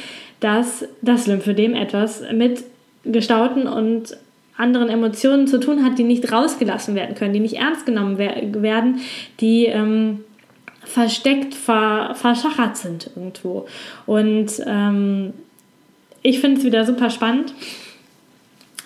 dass 0.41 0.89
das 1.03 1.27
Lymphödem 1.27 1.75
etwas 1.75 2.25
mit 2.33 2.65
gestauten 3.05 3.67
und 3.67 4.17
anderen 4.57 4.89
Emotionen 4.89 5.47
zu 5.47 5.61
tun 5.61 5.85
hat, 5.85 5.99
die 5.99 6.05
nicht 6.05 6.33
rausgelassen 6.33 6.95
werden 6.95 7.15
können, 7.15 7.35
die 7.35 7.41
nicht 7.41 7.57
ernst 7.57 7.85
genommen 7.85 8.19
werden, 8.19 9.01
die 9.41 9.67
ähm, 9.67 10.25
versteckt, 10.87 11.55
ver, 11.55 12.15
verschachert 12.15 12.77
sind 12.77 13.11
irgendwo. 13.15 13.67
Und 14.07 14.51
ähm, 14.67 15.35
ich 16.23 16.41
finde 16.41 16.59
es 16.59 16.65
wieder 16.65 16.85
super 16.85 17.11
spannend, 17.11 17.53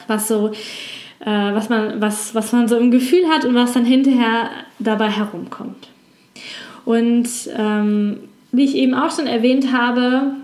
was 0.06 0.28
so, 0.28 0.48
äh, 1.20 1.26
was 1.26 1.68
man, 1.68 2.00
was, 2.00 2.34
was 2.34 2.52
man 2.52 2.68
so 2.68 2.76
im 2.76 2.90
Gefühl 2.90 3.28
hat 3.28 3.44
und 3.44 3.54
was 3.54 3.72
dann 3.72 3.84
hinterher 3.84 4.50
dabei 4.78 5.08
herumkommt. 5.08 5.88
Und 6.84 7.28
ähm, 7.56 8.20
wie 8.52 8.64
ich 8.64 8.74
eben 8.74 8.94
auch 8.94 9.14
schon 9.14 9.26
erwähnt 9.26 9.72
habe, 9.72 10.34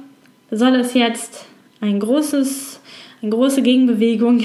soll 0.51 0.77
es 0.77 0.95
jetzt 0.95 1.47
ein 1.81 1.99
großes, 1.99 2.81
eine 3.23 3.31
große 3.31 3.63
Gegenbewegung 3.63 4.45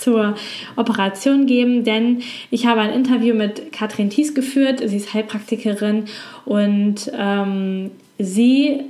zur 0.00 0.34
Operation 0.76 1.46
geben, 1.46 1.84
denn 1.84 2.22
ich 2.50 2.66
habe 2.66 2.80
ein 2.80 2.92
Interview 2.92 3.34
mit 3.34 3.72
Katrin 3.72 4.10
Thies 4.10 4.34
geführt. 4.34 4.82
Sie 4.84 4.96
ist 4.96 5.14
Heilpraktikerin 5.14 6.06
und 6.44 7.10
ähm, 7.16 7.90
sie 8.18 8.80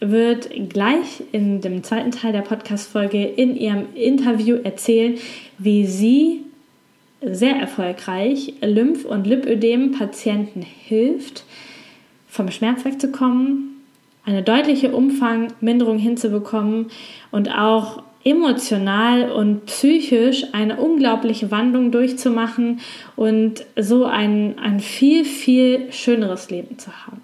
wird 0.00 0.50
gleich 0.70 1.22
in 1.32 1.60
dem 1.60 1.82
zweiten 1.82 2.10
Teil 2.10 2.32
der 2.32 2.40
Podcast-Folge 2.40 3.22
in 3.24 3.56
ihrem 3.56 3.94
Interview 3.94 4.56
erzählen, 4.56 5.18
wie 5.58 5.86
sie 5.86 6.40
sehr 7.22 7.56
erfolgreich 7.56 8.54
Lymph- 8.62 9.04
und 9.04 9.26
Lipödem-Patienten 9.26 10.62
hilft, 10.62 11.44
vom 12.26 12.50
Schmerz 12.50 12.84
wegzukommen, 12.84 13.82
eine 14.24 14.42
deutliche 14.42 14.92
Umfangminderung 14.92 15.98
hinzubekommen 15.98 16.86
und 17.30 17.50
auch 17.50 18.02
emotional 18.22 19.30
und 19.30 19.66
psychisch 19.66 20.44
eine 20.52 20.76
unglaubliche 20.76 21.50
Wandlung 21.50 21.90
durchzumachen 21.90 22.80
und 23.16 23.64
so 23.76 24.04
ein, 24.04 24.58
ein 24.58 24.80
viel, 24.80 25.24
viel 25.24 25.90
schöneres 25.90 26.50
Leben 26.50 26.78
zu 26.78 26.90
haben. 27.06 27.22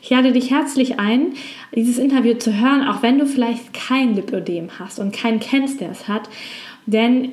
Ich 0.00 0.10
lade 0.10 0.32
dich 0.32 0.50
herzlich 0.50 0.98
ein, 0.98 1.34
dieses 1.74 1.98
Interview 1.98 2.34
zu 2.34 2.58
hören, 2.58 2.86
auch 2.86 3.02
wenn 3.02 3.18
du 3.18 3.26
vielleicht 3.26 3.74
kein 3.74 4.14
Lipödem 4.14 4.78
hast 4.78 4.98
und 5.00 5.12
keinen 5.12 5.40
kennst, 5.40 5.80
der 5.80 5.90
es 5.90 6.08
hat. 6.08 6.30
Denn 6.86 7.32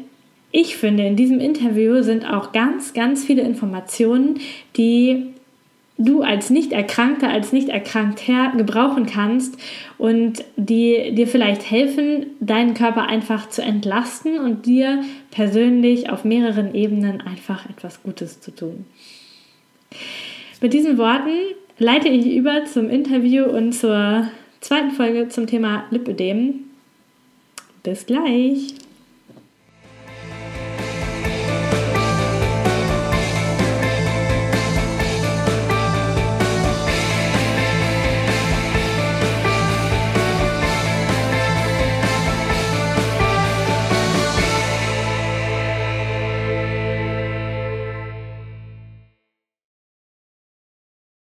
ich 0.52 0.76
finde, 0.76 1.06
in 1.06 1.16
diesem 1.16 1.40
Interview 1.40 2.02
sind 2.02 2.26
auch 2.26 2.52
ganz, 2.52 2.94
ganz 2.94 3.24
viele 3.24 3.44
Informationen, 3.44 4.40
die 4.78 5.35
du 5.98 6.22
als 6.22 6.50
Nicht-Erkrankter, 6.50 7.30
als 7.30 7.54
Nicht-Erkrankter 7.54 8.52
gebrauchen 8.58 9.06
kannst 9.06 9.58
und 9.98 10.44
die 10.58 11.14
dir 11.16 11.28
vielleicht 11.28 11.70
helfen, 11.70 12.28
deinen 12.40 12.74
Körper 12.74 13.08
einfach 13.08 13.50
zu 13.50 13.62
entlasten 13.62 14.40
und 14.40 14.66
dir 14.66 15.04
persönlich 15.32 16.10
auf 16.10 16.26
mehreren 16.26 16.76
Ebenen 16.76 17.22
einfach 17.22 17.70
etwas 17.70 18.04
Gutes 18.04 18.42
zu 18.42 18.52
tun. 18.52 18.86
Mit 20.62 20.74
diesen 20.74 20.98
Worten 20.98 21.32
leite 21.78 22.10
ich 22.10 22.28
über 22.28 22.66
zum 22.66 22.90
Interview 22.90 23.46
und 23.46 23.74
zur 23.74 24.28
zweiten 24.60 24.92
Folge 24.92 25.30
zum 25.30 25.48
Thema 25.48 25.86
Lipödem. 25.92 26.66
Bis 27.84 28.06
gleich! 28.06 28.85